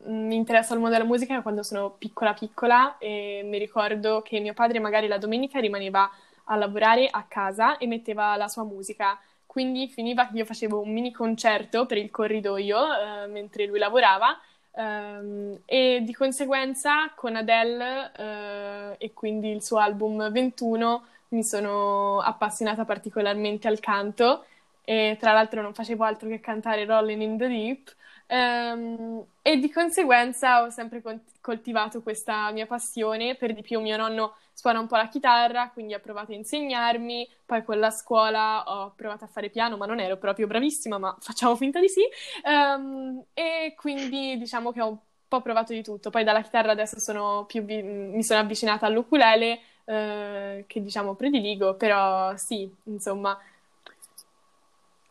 mi 0.06 0.36
interesso 0.36 0.73
al 0.73 0.80
mondo 0.80 0.95
della 0.95 1.08
musica 1.08 1.41
quando 1.41 1.63
sono 1.63 1.91
piccola 1.97 2.34
piccola 2.34 2.97
e 2.97 3.41
mi 3.43 3.58
ricordo 3.58 4.21
che 4.21 4.39
mio 4.39 4.54
padre 4.54 4.80
magari 4.80 5.08
la 5.08 5.17
domenica 5.17 5.60
rimaneva 5.60 6.10
a 6.45 6.56
lavorare 6.56 7.08
a 7.10 7.23
casa 7.23 7.78
e 7.78 7.88
metteva 7.88 8.36
la 8.36 8.47
sua 8.47 8.63
musica. 8.63 9.19
Quindi 9.45 9.88
finiva 9.89 10.28
che 10.28 10.38
io 10.38 10.45
facevo 10.45 10.80
un 10.82 10.91
mini 10.93 11.12
concerto 11.12 11.86
per 11.86 11.97
il 11.97 12.12
corridoio 12.12 12.78
eh, 13.23 13.28
mentre 13.28 13.65
lui 13.65 13.80
lavorava 13.80 14.38
Um, 14.78 15.58
e 15.66 16.02
di 16.04 16.13
conseguenza 16.13 17.12
con 17.16 17.36
Adele 17.36 18.12
uh, 18.16 18.96
e 19.00 19.12
quindi 19.12 19.50
il 19.50 19.63
suo 19.63 19.78
album 19.78 20.30
21 20.32 21.04
mi 21.30 21.44
sono 21.44 22.20
appassionata 22.20 22.86
particolarmente 22.86 23.68
al 23.68 23.80
canto. 23.80 24.46
E 24.84 25.18
tra 25.20 25.34
l'altro 25.34 25.62
non 25.63 25.74
facevo 25.74 26.04
altro 26.04 26.30
che 26.30 26.40
cantare 26.40 26.86
Rolling 26.86 27.22
in 27.22 27.38
the 27.38 27.48
Deep 27.48 27.96
um, 28.28 29.24
e 29.42 29.58
di 29.58 29.72
conseguenza 29.72 30.63
ho 30.63 30.70
sempre 30.70 31.02
coltivato 31.42 32.02
questa 32.02 32.52
mia 32.52 32.66
passione, 32.66 33.36
per 33.36 33.54
di 33.54 33.62
più. 33.62 33.80
Mio 33.80 33.98
nonno 33.98 34.36
suona 34.54 34.80
un 34.80 34.88
po' 34.88 34.96
la 34.96 35.08
chitarra, 35.08 35.70
quindi 35.70 35.94
ha 35.94 36.00
provato 36.00 36.32
a 36.32 36.36
insegnarmi, 36.36 37.30
poi 37.46 37.63
con 37.63 37.80
la 37.80 37.92
scuola 37.92 38.63
ho 38.66 38.94
provato 38.96 39.24
a 39.24 39.28
fare 39.28 39.50
piano, 39.50 39.78
ma 39.78 39.86
non 39.86 40.00
ero 40.00 40.18
proprio 40.18 40.48
bravissima, 40.48 40.98
ma 40.98 41.16
facciamo 41.20 41.56
finta 41.56 41.80
di 41.80 41.90
sì, 41.90 42.02
um, 42.44 43.24
e 43.34 43.76
quindi 43.78 44.38
diciamo 44.38 44.72
che 44.72 44.82
ho 44.82 44.88
un 44.88 44.98
po' 45.28 45.42
provato 45.42 45.74
di 45.74 45.84
tutto, 45.84 46.10
poi 46.10 46.24
dalla 46.24 46.42
chitarra 46.42 46.72
adesso 46.72 47.00
sono 47.00 47.46
più 47.46 47.63
vi- 47.63 47.84
mi 47.84 48.24
sono 48.24 48.40
avvicinata 48.40 48.86
all'ukulele, 48.86 49.60
eh, 49.86 50.63
che 50.68 50.82
diciamo 50.82 51.13
prediligo, 51.13 51.76
però 51.76 52.36
sì, 52.36 52.70
insomma. 52.86 53.38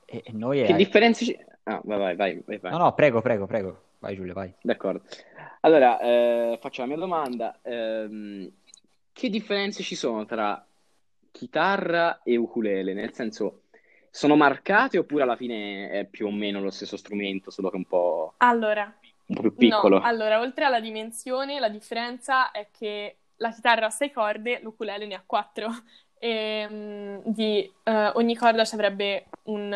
E 0.04 0.22
noi 0.32 0.64
che 0.64 0.74
differenze 0.74 1.24
ci... 1.24 1.38
Ah, 1.68 1.80
vai, 1.82 2.14
vai, 2.14 2.42
vai, 2.46 2.58
vai. 2.58 2.70
No, 2.70 2.78
no, 2.78 2.94
prego, 2.94 3.20
prego, 3.20 3.46
prego. 3.46 3.82
Vai 3.98 4.14
Giulio, 4.14 4.34
vai. 4.34 4.52
D'accordo. 4.62 5.02
Allora, 5.62 5.98
eh, 5.98 6.58
faccio 6.60 6.82
la 6.82 6.86
mia 6.86 6.96
domanda. 6.96 7.58
Eh, 7.60 8.52
che 9.12 9.28
differenze 9.28 9.82
ci 9.82 9.96
sono 9.96 10.24
tra 10.26 10.64
chitarra 11.32 12.22
e 12.22 12.36
ukulele? 12.36 12.92
Nel 12.92 13.12
senso, 13.14 13.62
sono 14.10 14.36
marcate 14.36 14.96
oppure 14.96 15.24
alla 15.24 15.36
fine 15.36 15.90
è 15.90 16.04
più 16.04 16.26
o 16.26 16.30
meno 16.30 16.60
lo 16.60 16.70
stesso 16.70 16.96
strumento, 16.96 17.50
solo 17.50 17.70
che 17.70 17.76
un 17.76 17.84
po', 17.84 18.34
allora, 18.36 18.84
un 19.26 19.34
po 19.34 19.40
più 19.40 19.54
piccolo? 19.56 19.98
No, 19.98 20.04
allora, 20.04 20.38
oltre 20.38 20.66
alla 20.66 20.80
dimensione, 20.80 21.58
la 21.58 21.68
differenza 21.68 22.52
è 22.52 22.68
che 22.70 23.16
la 23.36 23.50
chitarra 23.50 23.86
ha 23.86 23.90
sei 23.90 24.12
corde, 24.12 24.60
l'ukulele 24.62 25.06
ne 25.06 25.14
ha 25.16 25.22
quattro. 25.26 25.68
E, 26.18 26.66
um, 26.68 27.20
di, 27.24 27.70
uh, 27.84 28.10
ogni 28.14 28.36
corda 28.36 28.64
ci 28.64 28.74
avrebbe 28.74 29.26
un, 29.44 29.66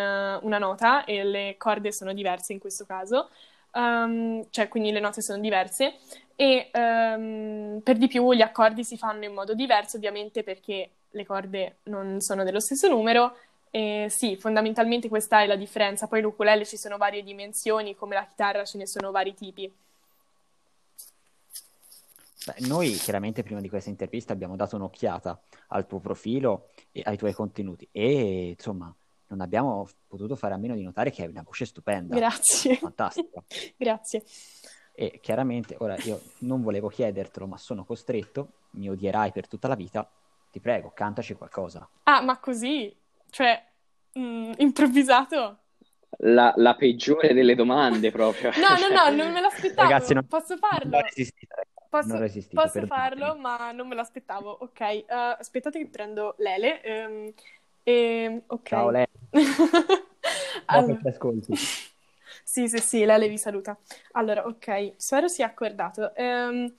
una 0.42 0.58
nota 0.58 1.04
e 1.04 1.22
le 1.22 1.54
corde 1.58 1.92
sono 1.92 2.12
diverse 2.12 2.52
in 2.52 2.58
questo 2.58 2.86
caso, 2.86 3.28
um, 3.72 4.46
cioè 4.50 4.68
quindi 4.68 4.90
le 4.90 5.00
note 5.00 5.20
sono 5.20 5.38
diverse 5.40 5.96
e 6.36 6.70
um, 6.72 7.80
per 7.82 7.98
di 7.98 8.08
più 8.08 8.32
gli 8.32 8.40
accordi 8.40 8.84
si 8.84 8.96
fanno 8.96 9.24
in 9.24 9.34
modo 9.34 9.54
diverso, 9.54 9.96
ovviamente 9.96 10.42
perché 10.42 10.90
le 11.10 11.26
corde 11.26 11.76
non 11.84 12.20
sono 12.20 12.44
dello 12.44 12.60
stesso 12.60 12.88
numero. 12.88 13.36
E 13.72 14.06
sì, 14.08 14.36
fondamentalmente 14.36 15.08
questa 15.08 15.42
è 15.42 15.46
la 15.46 15.54
differenza. 15.54 16.08
Poi 16.08 16.20
l'ukulele 16.22 16.64
ci 16.64 16.76
sono 16.76 16.96
varie 16.96 17.22
dimensioni, 17.22 17.94
come 17.94 18.14
la 18.14 18.24
chitarra 18.24 18.64
ce 18.64 18.78
ne 18.78 18.86
sono 18.86 19.10
vari 19.10 19.34
tipi. 19.34 19.72
Beh, 22.46 22.66
noi 22.66 22.92
chiaramente 22.92 23.42
prima 23.42 23.60
di 23.60 23.68
questa 23.68 23.90
intervista 23.90 24.32
abbiamo 24.32 24.56
dato 24.56 24.76
un'occhiata 24.76 25.38
al 25.68 25.86
tuo 25.86 25.98
profilo 26.00 26.70
e 26.90 27.02
ai 27.04 27.18
tuoi 27.18 27.34
contenuti 27.34 27.86
e 27.92 28.54
insomma 28.56 28.94
non 29.26 29.40
abbiamo 29.40 29.86
potuto 30.08 30.36
fare 30.36 30.54
a 30.54 30.56
meno 30.56 30.74
di 30.74 30.82
notare 30.82 31.10
che 31.10 31.22
hai 31.22 31.28
una 31.28 31.42
voce 31.42 31.64
stupenda. 31.64 32.16
Grazie. 32.16 32.76
Fantastica. 32.76 33.42
Grazie. 33.76 34.24
E 34.92 35.18
chiaramente, 35.22 35.76
ora 35.78 35.96
io 35.98 36.20
non 36.38 36.62
volevo 36.62 36.88
chiedertelo, 36.88 37.46
ma 37.46 37.56
sono 37.56 37.84
costretto, 37.84 38.48
mi 38.70 38.88
odierai 38.88 39.32
per 39.32 39.46
tutta 39.46 39.68
la 39.68 39.76
vita, 39.76 40.08
ti 40.50 40.60
prego, 40.60 40.92
cantaci 40.94 41.34
qualcosa. 41.34 41.88
Ah, 42.04 42.22
ma 42.22 42.38
così? 42.38 42.94
Cioè, 43.30 43.62
mh, 44.14 44.20
mm, 44.20 44.52
improvvisato? 44.56 45.58
La, 46.22 46.52
la, 46.56 46.74
peggiore 46.74 47.32
delle 47.32 47.54
domande 47.54 48.10
proprio. 48.10 48.50
No, 48.56 48.76
no, 48.76 48.88
no, 48.88 49.14
non 49.14 49.32
me 49.32 49.40
l'aspettavo. 49.40 49.88
Ragazzi, 49.88 50.12
non, 50.12 50.26
posso 50.26 50.56
farlo? 50.56 50.90
Non 50.90 51.02
posso, 51.90 52.08
non 52.08 52.20
resistite, 52.20 52.54
posso 52.54 52.86
farlo, 52.86 53.36
ma 53.36 53.72
non 53.72 53.86
me 53.86 53.94
l'aspettavo. 53.94 54.58
Ok, 54.60 54.80
uh, 54.80 55.04
aspettate 55.38 55.78
che 55.78 55.88
prendo 55.88 56.34
Lele. 56.38 56.80
Um, 56.84 57.32
e, 57.82 58.42
okay. 58.46 58.64
Ciao 58.64 58.90
Lele. 58.90 59.08
allora... 60.66 60.96
ti 60.96 61.08
ascolti. 61.08 61.54
Sì, 62.42 62.66
sì, 62.68 62.78
sì, 62.78 63.04
Lele 63.04 63.28
vi 63.28 63.38
saluta. 63.38 63.78
Allora, 64.12 64.44
ok, 64.44 64.94
spero 64.96 65.28
sia 65.28 65.46
accordato. 65.46 66.12
Um, 66.16 66.72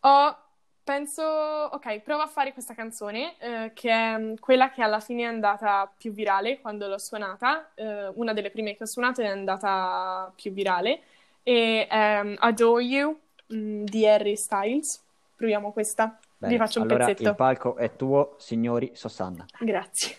ho, 0.00 0.38
penso, 0.84 1.22
ok, 1.22 2.00
provo 2.00 2.20
a 2.20 2.26
fare 2.26 2.52
questa 2.52 2.74
canzone, 2.74 3.34
uh, 3.40 3.70
che 3.72 3.90
è 3.90 4.18
mm, 4.18 4.34
quella 4.40 4.70
che 4.70 4.82
alla 4.82 5.00
fine 5.00 5.22
è 5.22 5.26
andata 5.26 5.90
più 5.96 6.12
virale 6.12 6.60
quando 6.60 6.86
l'ho 6.86 6.98
suonata. 6.98 7.70
Uh, 7.76 8.12
una 8.20 8.34
delle 8.34 8.50
prime 8.50 8.76
che 8.76 8.82
ho 8.82 8.86
suonato 8.86 9.22
è 9.22 9.26
andata 9.26 10.30
più 10.36 10.52
virale. 10.52 11.00
E 11.42 11.88
um, 11.90 12.36
Adore 12.38 12.84
You 12.84 13.18
um, 13.48 13.84
di 13.84 14.06
Harry 14.06 14.36
Styles. 14.36 15.02
Proviamo 15.36 15.72
questa. 15.72 16.18
Bene, 16.38 16.52
vi 16.52 16.58
faccio 16.58 16.80
un 16.80 16.86
allora 16.88 17.06
pezzetto. 17.06 17.28
Il 17.30 17.34
palco 17.34 17.76
è 17.76 17.94
tuo, 17.94 18.34
signori 18.38 18.90
Sossanna. 18.94 19.44
Grazie. 19.60 20.16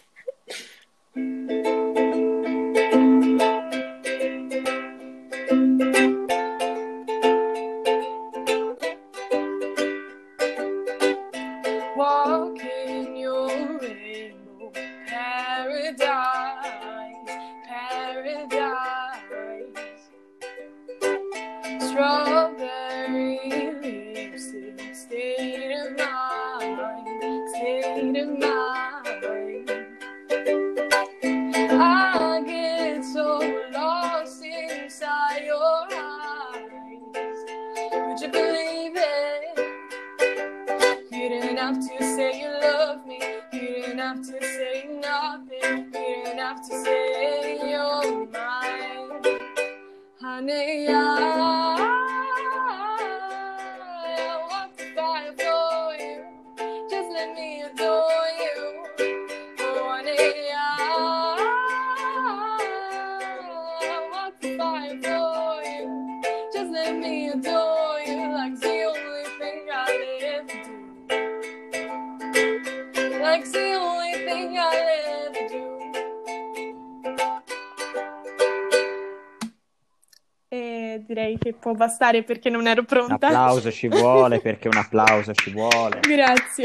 Può 81.67 81.73
bastare 81.73 82.23
perché 82.23 82.49
non 82.49 82.65
ero 82.65 82.83
pronta. 82.83 83.27
Un 83.27 83.33
applauso 83.33 83.71
ci 83.71 83.89
vuole 83.89 84.39
perché 84.39 84.69
un 84.69 84.77
applauso 84.77 85.33
ci 85.33 85.51
vuole. 85.51 85.99
Grazie. 85.99 86.63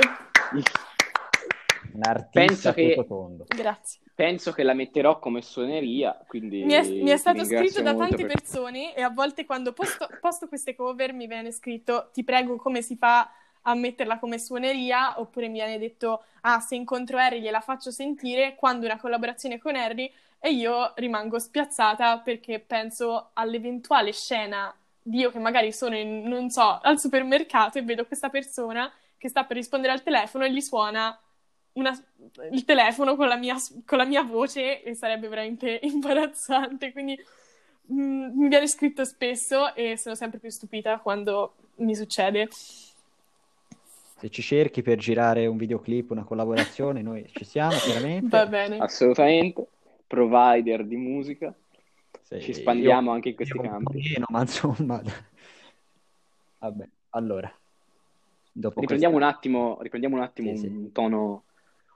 Un 1.94 2.00
artista 2.02 2.72
penso 2.72 2.72
che... 2.72 3.04
tondo. 3.06 3.44
Grazie. 3.48 4.00
Penso 4.14 4.52
che 4.52 4.62
la 4.62 4.74
metterò 4.74 5.18
come 5.18 5.42
suoneria, 5.42 6.16
quindi 6.28 6.62
mi 6.62 6.74
è, 6.74 6.86
mi 6.86 7.10
è 7.10 7.16
stato 7.16 7.44
scritto 7.44 7.82
da 7.82 7.94
tante 7.94 8.24
per... 8.24 8.26
persone 8.26 8.94
e 8.94 9.02
a 9.02 9.08
volte 9.08 9.44
quando 9.44 9.72
posto, 9.72 10.06
posto 10.20 10.46
queste 10.46 10.76
cover 10.76 11.12
mi 11.12 11.26
viene 11.26 11.50
scritto 11.50 12.10
ti 12.12 12.22
prego 12.22 12.56
come 12.56 12.82
si 12.82 12.96
fa 12.96 13.28
a 13.62 13.74
metterla 13.74 14.18
come 14.18 14.38
suoneria, 14.38 15.18
oppure 15.18 15.46
mi 15.48 15.54
viene 15.54 15.78
detto, 15.78 16.24
ah, 16.42 16.60
se 16.60 16.74
incontro 16.74 17.16
Harry 17.18 17.40
gliela 17.40 17.60
faccio 17.60 17.90
sentire, 17.90 18.54
quando 18.54 18.86
una 18.86 18.98
collaborazione 18.98 19.58
con 19.58 19.76
Harry, 19.76 20.12
e 20.38 20.52
io 20.52 20.92
rimango 20.96 21.38
spiazzata 21.38 22.18
perché 22.18 22.58
penso 22.58 23.30
all'eventuale 23.34 24.12
scena 24.12 24.74
di 25.02 25.18
io 25.18 25.30
che 25.30 25.38
magari 25.38 25.72
sono, 25.72 25.96
in, 25.96 26.22
non 26.28 26.50
so, 26.50 26.78
al 26.80 26.98
supermercato 26.98 27.78
e 27.78 27.82
vedo 27.82 28.06
questa 28.06 28.28
persona 28.28 28.90
che 29.18 29.28
sta 29.28 29.44
per 29.44 29.56
rispondere 29.56 29.92
al 29.92 30.02
telefono 30.02 30.44
e 30.44 30.52
gli 30.52 30.60
suona 30.60 31.18
una, 31.74 31.98
il 32.50 32.64
telefono 32.64 33.16
con 33.16 33.28
la, 33.28 33.36
mia, 33.36 33.56
con 33.86 33.98
la, 33.98 34.04
mia, 34.04 34.22
voce 34.22 34.82
e 34.82 34.94
sarebbe 34.94 35.28
veramente 35.28 35.80
imbarazzante. 35.82 36.92
Quindi 36.92 37.18
mh, 37.86 38.02
mm, 38.02 38.38
mi 38.38 38.48
viene 38.48 38.66
scritto 38.66 39.04
spesso 39.04 39.74
e 39.74 39.96
sono 39.96 40.14
sempre 40.14 40.38
più 40.38 40.50
stupita 40.50 40.98
quando 40.98 41.54
mi 41.76 41.94
succede. 41.94 42.48
Se 42.50 44.30
ci 44.30 44.42
cerchi 44.42 44.82
per 44.82 44.98
girare 44.98 45.46
un 45.46 45.56
videoclip, 45.56 46.10
una 46.10 46.24
collaborazione, 46.24 47.02
noi 47.02 47.28
ci 47.32 47.44
siamo, 47.44 47.76
chiaramente. 47.78 48.28
Va 48.28 48.46
bene. 48.46 48.78
Assolutamente 48.78 49.66
provider 50.06 50.84
di 50.84 50.96
musica. 50.96 51.52
Sì, 52.22 52.40
ci 52.40 52.54
spandiamo 52.54 53.08
io, 53.08 53.14
anche 53.14 53.28
in 53.30 53.34
questi 53.34 53.58
campi. 53.58 53.98
Meno, 53.98 54.26
ma 54.28 54.40
insomma, 54.40 55.02
Vabbè, 56.58 56.88
allora. 57.10 57.52
Dopo 58.52 58.80
Riprendiamo 58.80 59.14
un 59.14 59.20
questa... 59.22 59.36
attimo, 59.36 59.78
riprendiamo 59.80 60.16
un, 60.16 60.22
attimo 60.22 60.54
Sì, 60.54 60.58
sì. 60.58 60.66
un 60.66 60.92
tono, 60.92 61.44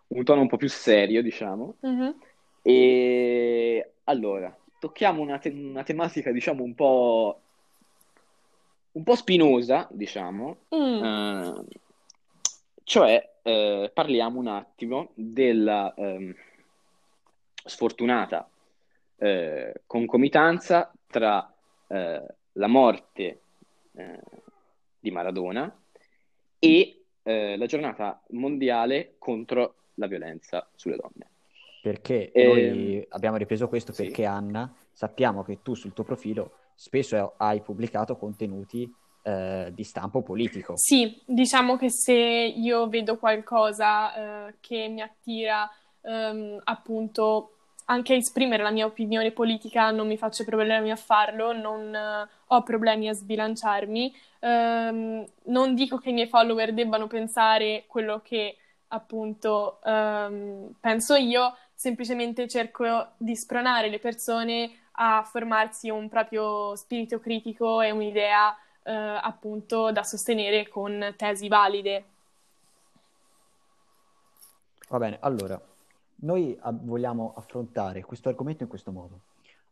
un 0.09 0.25
tono 0.25 0.41
un 0.41 0.49
po' 0.49 0.57
più 0.57 0.69
serio, 0.69 1.23
diciamo. 1.23 1.77
Mhm. 1.81 2.19
E 2.63 3.93
allora, 4.05 4.57
tocchiamo 4.81 5.21
una, 5.21 5.39
te- 5.39 5.51
una 5.51 5.85
tematica, 5.85 6.33
diciamo, 6.33 6.65
un 6.65 6.75
po', 6.75 7.41
un 8.93 9.03
po' 9.03 9.15
spinosa, 9.15 9.87
diciamo, 9.91 10.57
Mm. 10.75 11.05
Eh, 11.05 11.65
cioè 12.83 13.35
eh, 13.43 13.91
parliamo 13.93 14.39
un 14.41 14.49
attimo 14.49 15.11
della 15.15 15.93
ehm, 15.97 16.35
sfortunata 17.65 18.49
eh, 19.19 19.83
concomitanza 19.87 20.93
tra 21.07 21.53
eh, 21.89 22.23
la 22.53 22.67
morte 22.67 23.41
eh, 23.95 24.21
di 24.99 25.11
Maradona 25.11 25.75
e 26.59 27.05
eh, 27.23 27.57
la 27.57 27.67
giornata 27.67 28.23
mondiale 28.31 29.15
contro 29.19 29.75
la 29.95 30.07
violenza 30.07 30.69
sulle 30.75 30.97
donne. 30.97 31.31
Perché 31.83 32.33
Ehm, 32.33 32.49
noi 32.49 33.07
abbiamo 33.11 33.37
ripreso 33.37 33.69
questo 33.69 33.93
sì. 33.93 34.05
perché 34.05 34.25
Anna, 34.25 34.75
sappiamo 34.91 35.43
che 35.43 35.63
tu 35.63 35.75
sul 35.75 35.93
tuo 35.93 36.05
profilo 36.05 36.53
spesso 36.75 37.35
hai 37.37 37.61
pubblicato 37.61 38.17
contenuti 38.17 38.93
eh, 39.23 39.71
di 39.73 39.83
stampo 39.83 40.23
politico. 40.23 40.75
Sì, 40.77 41.21
diciamo 41.25 41.77
che 41.77 41.91
se 41.91 42.13
io 42.13 42.89
vedo 42.89 43.19
qualcosa 43.19 44.49
eh, 44.49 44.55
che 44.61 44.89
mi 44.89 45.01
attira 45.01 45.69
ehm, 46.03 46.61
appunto 46.65 47.56
anche 47.87 48.15
esprimere 48.15 48.63
la 48.63 48.71
mia 48.71 48.87
opinione 48.87 49.31
politica, 49.31 49.91
non 49.91 50.07
mi 50.07 50.17
faccio 50.17 50.45
problemi 50.45 50.91
a 50.91 50.97
farlo, 50.97 51.53
non 51.53 51.95
eh, 51.95 52.29
ho 52.47 52.63
problemi 52.63 53.09
a 53.09 53.13
sbilanciarmi. 53.13 54.15
Ehm, 54.41 55.25
non 55.45 55.75
dico 55.75 55.99
che 55.99 56.11
i 56.11 56.13
miei 56.13 56.27
follower 56.29 56.73
debbano 56.73 57.07
pensare 57.07 57.85
quello 57.87 58.21
che 58.23 58.57
appunto 58.89 59.81
ehm, 59.85 60.75
penso 60.81 61.15
io, 61.15 61.57
semplicemente 61.75 62.49
cerco 62.49 63.13
di 63.17 63.37
spronare 63.37 63.89
le 63.89 63.99
persone 63.99 64.71
a 64.99 65.23
formarsi 65.23 65.91
un 65.91 66.09
proprio 66.09 66.75
spirito 66.75 67.21
critico 67.21 67.81
e 67.83 67.91
un'idea 67.91 68.57
eh, 68.83 68.93
appunto 68.93 69.93
da 69.93 70.03
sostenere 70.03 70.69
con 70.69 71.15
tesi 71.17 71.49
valide. 71.49 72.05
Va 74.89 74.99
bene, 74.99 75.19
allora, 75.21 75.61
noi 76.17 76.59
vogliamo 76.83 77.35
affrontare 77.37 78.03
questo 78.03 78.29
argomento 78.29 78.63
in 78.63 78.69
questo 78.69 78.91
modo. 78.93 79.21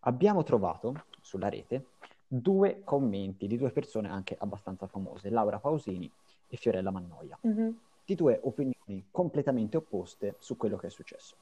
Abbiamo 0.00 0.42
trovato 0.42 1.04
sulla 1.20 1.48
rete 1.48 1.86
due 2.26 2.82
commenti 2.84 3.46
di 3.46 3.56
due 3.56 3.70
persone 3.70 4.08
anche 4.08 4.36
abbastanza 4.38 4.86
famose, 4.86 5.30
Laura 5.30 5.58
Pausini 5.58 6.10
e 6.48 6.56
Fiorella 6.56 6.90
Mannoia, 6.90 7.38
Mhm. 7.40 7.78
di 8.04 8.14
due 8.14 8.38
opinioni 8.42 9.06
completamente 9.10 9.76
opposte 9.78 10.36
su 10.38 10.56
quello 10.56 10.76
che 10.76 10.88
è 10.88 10.90
successo. 10.90 11.36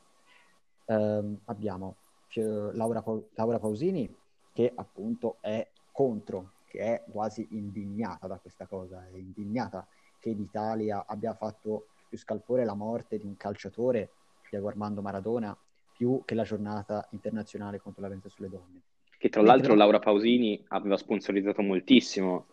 Ehm, 0.87 1.39
abbiamo 1.47 1.97
Fio- 2.27 2.71
Laura, 2.73 3.03
Pau- 3.03 3.29
Laura 3.35 3.59
Pausini 3.59 4.15
che 4.53 4.73
appunto 4.75 5.37
è 5.41 5.67
contro, 5.91 6.53
che 6.67 6.79
è 6.79 7.05
quasi 7.11 7.47
indignata 7.51 8.27
da 8.27 8.39
questa 8.39 8.67
cosa, 8.67 9.07
è 9.07 9.17
indignata 9.17 9.87
che 10.19 10.31
l'Italia 10.31 11.05
abbia 11.07 11.35
fatto 11.35 11.89
più 12.09 12.17
scalpore 12.17 12.65
la 12.65 12.75
morte 12.75 13.19
di 13.19 13.27
un 13.27 13.37
calciatore, 13.37 14.11
Diego 14.53 14.69
Armando 14.69 15.01
Maradona, 15.01 15.57
più 15.97 16.23
che 16.27 16.35
la 16.35 16.43
giornata 16.43 17.09
internazionale 17.13 17.81
contro 17.81 18.03
la 18.03 18.09
violenza 18.09 18.29
sulle 18.29 18.51
donne. 18.51 18.83
Che 19.17 19.31
tra 19.31 19.41
Mentre 19.41 19.57
l'altro 19.57 19.73
la- 19.75 19.79
Laura 19.85 19.99
Pausini 19.99 20.63
aveva 20.69 20.99
sponsorizzato 20.99 21.63
moltissimo, 21.63 22.49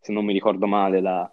se 0.00 0.12
non 0.12 0.24
mi 0.24 0.32
ricordo 0.32 0.66
male, 0.66 1.00
la, 1.00 1.32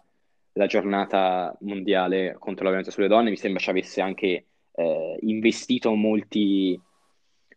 la 0.53 0.65
giornata 0.67 1.57
mondiale 1.61 2.35
contro 2.37 2.65
la 2.65 2.69
violenza 2.69 2.91
sulle 2.91 3.07
donne. 3.07 3.31
Mi 3.31 3.35
sembra 3.37 3.59
ci 3.59 3.71
avesse 3.71 3.99
anche 3.99 4.45
eh, 4.73 5.17
investito 5.21 5.95
molti, 5.95 6.79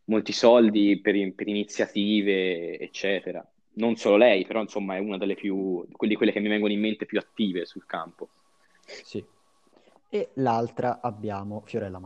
molti 0.04 0.32
soldi 0.32 0.98
per, 1.00 1.34
per 1.34 1.46
iniziative, 1.46 2.78
eccetera. 2.78 3.46
Non 3.74 3.96
solo 3.96 4.16
lei, 4.16 4.46
però 4.46 4.62
insomma 4.62 4.96
è 4.96 5.00
una 5.00 5.18
delle 5.18 5.34
più, 5.34 5.86
quelli- 5.92 6.14
quelle 6.14 6.32
che 6.32 6.40
mi 6.40 6.48
vengono 6.48 6.72
in 6.72 6.80
mente 6.80 7.04
più 7.04 7.18
attive 7.18 7.66
sul 7.66 7.84
campo. 7.84 8.30
Sì. 8.86 9.22
E 10.08 10.30
l'altra 10.34 11.00
abbiamo 11.00 11.62
Fiorella 11.66 11.98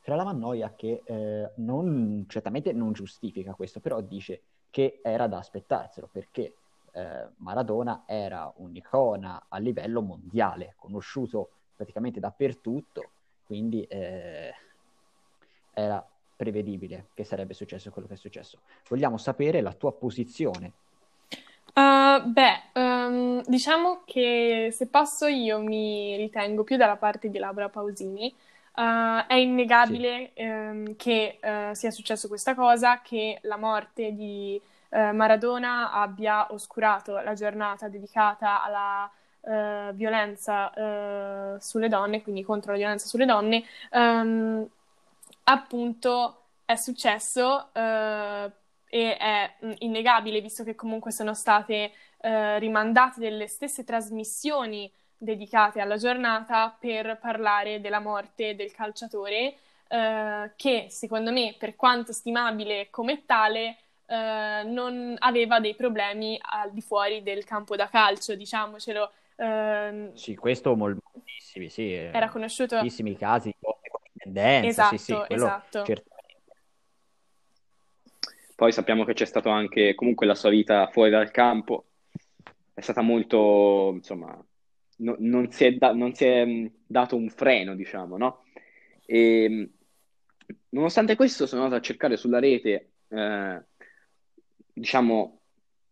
Mannoia. 0.00 0.02
Fiorella 0.02 0.24
Mannoia 0.24 0.74
che 0.74 1.02
eh, 1.04 1.50
non, 1.56 2.24
certamente 2.28 2.72
non 2.72 2.92
giustifica 2.92 3.54
questo, 3.54 3.80
però 3.80 4.00
dice 4.00 4.40
che 4.70 5.00
era 5.02 5.26
da 5.26 5.38
aspettarselo 5.38 6.08
perché 6.10 6.54
eh, 6.92 7.26
Maradona 7.36 8.04
era 8.06 8.52
un'icona 8.56 9.46
a 9.48 9.58
livello 9.58 10.00
mondiale, 10.00 10.74
conosciuto 10.76 11.50
praticamente 11.76 12.20
dappertutto, 12.20 13.10
quindi 13.46 13.82
eh, 13.84 14.52
era 15.72 16.06
prevedibile 16.36 17.08
che 17.14 17.24
sarebbe 17.24 17.54
successo 17.54 17.90
quello 17.90 18.08
che 18.08 18.14
è 18.14 18.16
successo. 18.16 18.60
Vogliamo 18.88 19.18
sapere 19.18 19.60
la 19.60 19.72
tua 19.72 19.92
posizione. 19.92 20.72
Uh, 21.74 22.26
beh, 22.26 22.70
ehm, 22.72 23.42
diciamo 23.46 24.02
che 24.04 24.70
se 24.72 24.88
posso 24.88 25.26
io 25.26 25.60
mi 25.60 26.16
ritengo 26.16 26.64
più 26.64 26.76
dalla 26.76 26.96
parte 26.96 27.28
di 27.28 27.38
Laura 27.38 27.68
Pausini. 27.68 28.34
Uh, 28.72 29.26
è 29.26 29.34
innegabile 29.34 30.32
ehm, 30.32 30.96
che 30.96 31.38
eh, 31.40 31.70
sia 31.74 31.90
successo 31.90 32.28
questa 32.28 32.54
cosa, 32.54 33.00
che 33.02 33.38
la 33.42 33.56
morte 33.56 34.12
di 34.12 34.60
eh, 34.90 35.12
Maradona 35.12 35.92
abbia 35.92 36.52
oscurato 36.52 37.18
la 37.20 37.34
giornata 37.34 37.88
dedicata 37.88 38.62
alla 38.62 39.10
eh, 39.42 39.90
violenza 39.94 40.72
eh, 40.72 41.60
sulle 41.60 41.88
donne, 41.88 42.22
quindi 42.22 42.42
contro 42.42 42.72
la 42.72 42.78
violenza 42.78 43.06
sulle 43.06 43.26
donne. 43.26 43.64
Ehm, 43.90 44.66
appunto 45.44 46.42
è 46.64 46.76
successo 46.76 47.72
eh, 47.72 48.50
e 48.88 49.16
è 49.16 49.54
mh, 49.60 49.72
innegabile, 49.78 50.40
visto 50.40 50.64
che 50.64 50.74
comunque 50.74 51.10
sono 51.12 51.34
state 51.34 51.92
rimandate 52.22 53.18
delle 53.18 53.46
stesse 53.46 53.82
trasmissioni 53.82 54.92
dedicate 55.20 55.80
alla 55.80 55.96
giornata 55.96 56.74
per 56.78 57.18
parlare 57.20 57.80
della 57.80 58.00
morte 58.00 58.54
del 58.56 58.72
calciatore, 58.72 59.54
eh, 59.88 60.52
che 60.56 60.86
secondo 60.88 61.30
me, 61.30 61.54
per 61.58 61.76
quanto 61.76 62.12
stimabile 62.12 62.88
come 62.90 63.24
tale, 63.26 63.76
eh, 64.06 64.62
non 64.64 65.14
aveva 65.18 65.60
dei 65.60 65.74
problemi 65.74 66.38
al 66.40 66.72
di 66.72 66.80
fuori 66.80 67.22
del 67.22 67.44
campo 67.44 67.76
da 67.76 67.88
calcio, 67.88 68.34
diciamocelo. 68.34 69.12
Ehm, 69.36 70.14
Sì, 70.14 70.34
questo 70.36 70.74
mol- 70.74 70.98
moltissimi, 71.12 71.68
sì, 71.68 71.94
eh, 71.94 72.10
era 72.12 72.28
conosciuto. 72.28 72.76
moltissimi 72.76 73.16
casi 73.16 73.48
di 73.50 73.56
lotte 73.60 73.88
con 73.90 74.00
tendenza, 74.16 74.82
sì, 74.84 74.96
sì, 74.98 75.12
Esatto, 75.12 75.34
esatto. 75.34 75.84
certamente. 75.84 76.08
Poi 78.54 78.72
sappiamo 78.72 79.04
che 79.04 79.14
c'è 79.14 79.24
stato 79.24 79.48
anche 79.48 79.94
comunque 79.94 80.26
la 80.26 80.34
sua 80.34 80.50
vita 80.50 80.88
fuori 80.88 81.10
dal 81.10 81.30
campo, 81.30 81.86
è 82.74 82.80
stata 82.82 83.00
molto, 83.00 83.90
insomma, 83.94 84.38
no- 85.00 85.16
non 85.18 85.50
si 85.50 85.64
è, 85.64 85.72
da- 85.72 85.92
non 85.92 86.14
si 86.14 86.24
è, 86.24 86.44
mh, 86.44 86.70
dato 86.86 87.16
un 87.16 87.28
freno, 87.28 87.74
diciamo, 87.74 88.16
no? 88.16 88.44
E, 89.06 89.48
mh, 89.48 89.70
nonostante 90.70 91.16
questo 91.16 91.46
sono 91.46 91.62
andato 91.64 91.80
a 91.80 91.84
cercare 91.84 92.16
sulla 92.16 92.38
rete, 92.38 92.92
eh, 93.08 93.62
diciamo, 94.72 95.40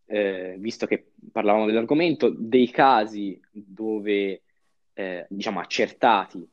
eh, 0.06 0.56
visto 0.58 0.86
che 0.86 1.12
parlavamo 1.32 1.66
dell'argomento, 1.66 2.30
dei 2.36 2.70
casi 2.70 3.38
dove, 3.50 4.42
eh, 4.94 5.26
diciamo, 5.28 5.60
accertati, 5.60 6.48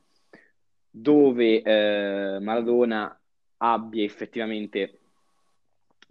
dove 0.89 1.61
eh, 1.61 2.39
Maradona 2.39 3.17
abbia 3.57 4.03
effettivamente 4.03 4.99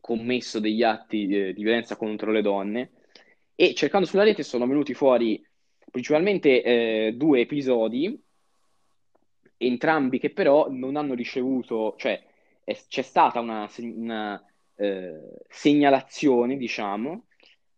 commesso 0.00 0.60
degli 0.60 0.82
atti 0.82 1.26
eh, 1.28 1.52
di 1.54 1.62
violenza 1.62 1.96
contro 1.96 2.30
le 2.30 2.42
donne 2.42 2.90
e 3.54 3.74
cercando 3.74 4.06
sulla 4.06 4.24
rete 4.24 4.42
sono 4.42 4.66
venuti 4.66 4.92
fuori 4.92 5.42
principalmente 5.94 6.60
eh, 6.64 7.12
due 7.16 7.40
episodi, 7.42 8.20
entrambi 9.56 10.18
che 10.18 10.30
però 10.30 10.68
non 10.70 10.96
hanno 10.96 11.14
ricevuto, 11.14 11.94
cioè 11.96 12.22
è- 12.64 12.76
c'è 12.88 13.02
stata 13.02 13.40
una, 13.40 13.68
una, 13.78 14.44
eh, 14.76 15.20
segnalazione, 15.48 16.56
diciamo, 16.56 17.26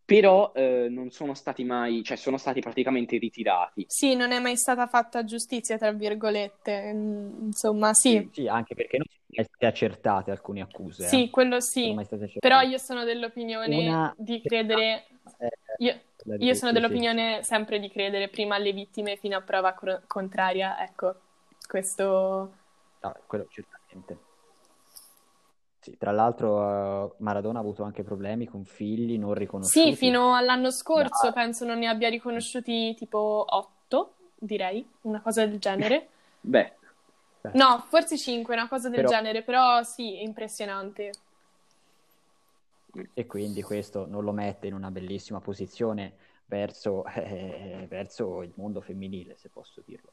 però 0.07 0.53
eh, 0.55 0.87
non 0.89 1.11
sono 1.11 1.35
stati 1.35 1.65
mai, 1.65 2.05
cioè 2.05 2.17
sono 2.17 2.39
stati 2.39 2.61
praticamente 2.61 3.19
ritirati. 3.19 3.85
Sì, 3.89 4.15
non 4.15 4.31
è 4.31 4.39
mai 4.39 4.57
stata 4.57 4.87
fatta 4.87 5.25
giustizia, 5.25 5.77
tra 5.77 5.91
virgolette. 5.93 6.93
Mm, 6.95 7.47
Insomma, 7.47 7.93
sì, 7.93 8.29
Sì, 8.33 8.47
anche 8.47 8.75
perché 8.77 8.99
non 8.99 9.07
sono 9.09 9.25
mai 9.37 9.45
state 9.45 9.67
accertate 9.67 10.31
alcune 10.31 10.61
accuse, 10.63 11.05
eh. 11.05 11.09
sì, 11.09 11.29
quello 11.29 11.55
Non 11.55 11.61
sì. 11.61 11.97
Però 12.39 12.61
io 12.61 12.79
sono 12.79 13.03
dell'opinione 13.03 13.77
Una 13.77 14.15
di 14.17 14.41
credere, 14.43 15.07
eh, 15.41 15.49
io, 15.79 16.01
io 16.39 16.55
sono 16.55 16.71
dell'opinione 16.71 17.43
sempre 17.43 17.81
di 17.81 17.91
credere 17.91 18.29
prima 18.29 18.55
alle 18.55 18.73
vittime 18.73 19.17
fino 19.17 19.37
a 19.37 19.41
prova 19.41 19.73
cor- 19.75 20.05
contraria. 20.07 20.81
Ecco, 20.83 21.17
questo 21.67 22.53
No, 23.03 23.13
quello 23.27 23.47
certamente. 23.49 24.19
Sì, 25.87 25.97
tra 25.97 26.11
l'altro 26.11 26.57
uh, 26.57 27.15
Maradona 27.19 27.61
ha 27.61 27.63
avuto 27.63 27.85
anche 27.85 28.03
problemi 28.03 28.49
con 28.49 28.65
figli 28.65 29.17
non 29.21 29.35
riconosciuti. 29.35 29.91
Sì, 29.91 29.95
fino 29.95 30.35
all'anno 30.35 30.73
scorso 30.73 31.27
da... 31.27 31.33
penso 31.33 31.65
non 31.65 31.79
ne 31.79 31.87
abbia 31.87 32.09
riconosciuti 32.09 32.93
tipo 32.97 33.45
otto, 33.49 34.15
direi, 34.37 34.85
una 35.03 35.21
cosa 35.21 35.47
del 35.47 35.61
genere. 35.61 36.09
Beh. 36.43 36.73
No, 37.53 37.85
forse 37.87 38.19
cinque, 38.19 38.55
una 38.55 38.67
cosa 38.67 38.89
del 38.89 39.05
Però... 39.05 39.11
genere, 39.11 39.43
però 39.45 39.85
sì, 39.85 40.17
è 40.19 40.23
impressionante. 40.23 41.13
E 43.15 43.27
quindi 43.27 43.63
questo 43.63 44.07
non 44.09 44.25
lo 44.25 44.33
mette 44.33 44.67
in 44.67 44.75
una 44.75 44.91
bellissima 44.91 45.39
posizione 45.39 46.15
verso, 46.47 47.05
eh, 47.15 47.87
verso 47.89 48.43
il 48.43 48.51
mondo 48.57 48.81
femminile, 48.81 49.37
se 49.37 49.51
posso 49.51 49.81
dirlo. 49.87 50.11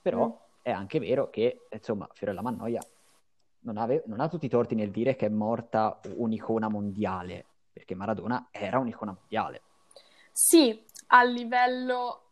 Però 0.00 0.28
mm. 0.28 0.62
è 0.62 0.70
anche 0.70 0.98
vero 0.98 1.28
che, 1.28 1.66
insomma, 1.70 2.08
Fiorella 2.10 2.40
Mannoia 2.40 2.80
non, 3.64 3.76
ave- 3.76 4.02
non 4.06 4.20
ha 4.20 4.28
tutti 4.28 4.46
i 4.46 4.48
torti 4.48 4.74
nel 4.74 4.90
dire 4.90 5.16
che 5.16 5.26
è 5.26 5.30
morta 5.30 6.00
un'icona 6.16 6.68
mondiale, 6.68 7.44
perché 7.72 7.94
Maradona 7.94 8.48
era 8.50 8.78
un'icona 8.78 9.16
mondiale. 9.18 9.62
Sì, 10.32 10.82
a 11.08 11.22
livello 11.24 12.22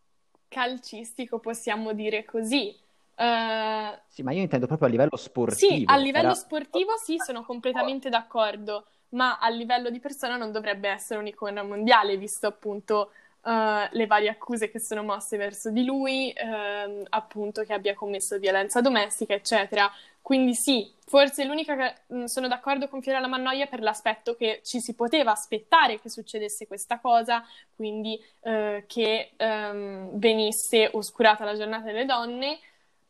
calcistico 0.49 1.39
possiamo 1.39 1.93
dire 1.93 2.25
così. 2.25 2.77
Uh, 3.15 3.97
sì, 4.09 4.23
ma 4.23 4.33
io 4.33 4.41
intendo 4.41 4.67
proprio 4.67 4.89
a 4.89 4.91
livello 4.91 5.17
sportivo. 5.17 5.75
Sì, 5.77 5.85
a 5.87 5.97
livello 5.97 6.31
era... 6.31 6.35
sportivo 6.35 6.97
sì, 6.97 7.19
sono 7.19 7.45
completamente 7.45 8.09
d'accordo, 8.09 8.87
ma 9.11 9.39
a 9.39 9.49
livello 9.49 9.91
di 9.91 10.01
persona 10.01 10.37
non 10.37 10.51
dovrebbe 10.53 10.89
essere 10.89 11.21
un'icona 11.21 11.63
mondiale, 11.63 12.17
visto 12.17 12.47
appunto 12.47 13.13
uh, 13.43 13.89
le 13.91 14.07
varie 14.07 14.29
accuse 14.29 14.71
che 14.71 14.81
sono 14.81 15.03
mosse 15.03 15.37
verso 15.37 15.71
di 15.71 15.85
lui, 15.85 16.33
uh, 16.35 17.05
appunto 17.11 17.63
che 17.63 17.73
abbia 17.73 17.95
commesso 17.95 18.39
violenza 18.39 18.81
domestica, 18.81 19.35
eccetera. 19.35 19.91
Quindi 20.21 20.55
sì, 20.55 20.93
forse 21.05 21.45
l'unica 21.45 21.77
che 21.77 22.29
sono 22.29 22.47
d'accordo 22.47 22.89
con 22.89 23.03
Fiorella 23.03 23.27
Mannoia 23.27 23.67
per 23.67 23.81
l'aspetto 23.81 24.37
che 24.37 24.61
ci 24.63 24.81
si 24.81 24.95
poteva 24.95 25.33
aspettare 25.33 26.01
che 26.01 26.09
succedesse 26.09 26.67
questa 26.69 27.01
cosa, 27.01 27.45
quindi 27.75 28.23
uh, 28.41 28.85
che 28.87 29.33
um, 29.39 30.11
venisse 30.19 30.89
oscurata 30.93 31.45
la 31.45 31.57
giornata 31.57 31.87
delle 31.87 32.05
donne, 32.05 32.61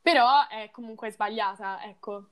però 0.01 0.49
è 0.49 0.71
comunque 0.71 1.11
sbagliata, 1.11 1.85
ecco. 1.85 2.25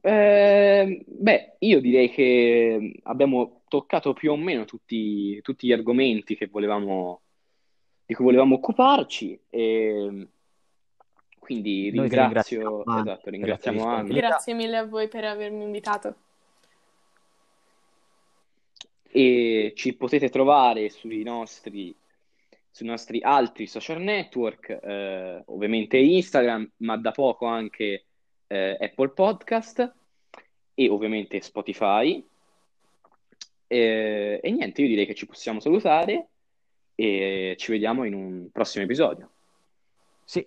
Eh, 0.00 1.04
beh, 1.04 1.56
io 1.58 1.80
direi 1.80 2.10
che 2.10 3.00
abbiamo 3.02 3.62
toccato 3.68 4.12
più 4.12 4.30
o 4.30 4.36
meno 4.36 4.64
tutti, 4.64 5.40
tutti 5.42 5.66
gli 5.66 5.72
argomenti 5.72 6.38
volevamo, 6.50 7.20
di 8.06 8.14
cui 8.14 8.24
volevamo 8.24 8.56
occuparci. 8.56 9.40
E 9.50 10.28
quindi 11.38 11.90
ringrazio, 11.90 12.84
esatto, 12.86 13.30
ringraziamo 13.30 13.84
Anna. 13.84 14.14
Grazie 14.14 14.54
mille 14.54 14.76
a 14.76 14.86
voi 14.86 15.08
per 15.08 15.24
avermi 15.24 15.64
invitato. 15.64 16.14
E 19.12 19.72
ci 19.74 19.96
potete 19.96 20.28
trovare 20.28 20.88
sui 20.88 21.24
nostri, 21.24 21.92
sui 22.70 22.86
nostri 22.86 23.20
altri 23.22 23.66
social 23.66 24.00
network, 24.00 24.78
eh, 24.80 25.42
ovviamente 25.46 25.96
Instagram, 25.98 26.70
ma 26.76 26.96
da 26.96 27.10
poco 27.10 27.46
anche 27.46 28.04
eh, 28.50 28.76
Apple 28.80 29.10
Podcast 29.10 29.94
e 30.74 30.88
ovviamente 30.88 31.40
Spotify. 31.40 32.26
E, 33.68 34.40
e 34.42 34.50
niente, 34.50 34.82
io 34.82 34.88
direi 34.88 35.06
che 35.06 35.14
ci 35.14 35.26
possiamo 35.26 35.60
salutare 35.60 36.28
e 36.96 37.54
ci 37.56 37.70
vediamo 37.70 38.04
in 38.04 38.14
un 38.14 38.48
prossimo 38.50 38.84
episodio. 38.84 39.30
Sì, 40.24 40.44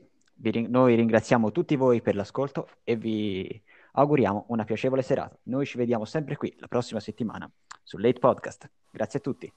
noi 0.67 0.95
ringraziamo 0.95 1.51
tutti 1.51 1.77
voi 1.77 2.01
per 2.01 2.15
l'ascolto 2.15 2.67
e 2.83 2.97
vi 2.97 3.61
auguriamo 3.93 4.45
una 4.49 4.65
piacevole 4.65 5.01
serata. 5.01 5.37
Noi 5.43 5.65
ci 5.65 5.77
vediamo 5.77 6.03
sempre 6.03 6.35
qui 6.35 6.53
la 6.57 6.67
prossima 6.67 6.99
settimana 6.99 7.49
su 7.81 7.97
Late 7.97 8.19
Podcast. 8.19 8.69
Grazie 8.91 9.19
a 9.19 9.21
tutti. 9.21 9.53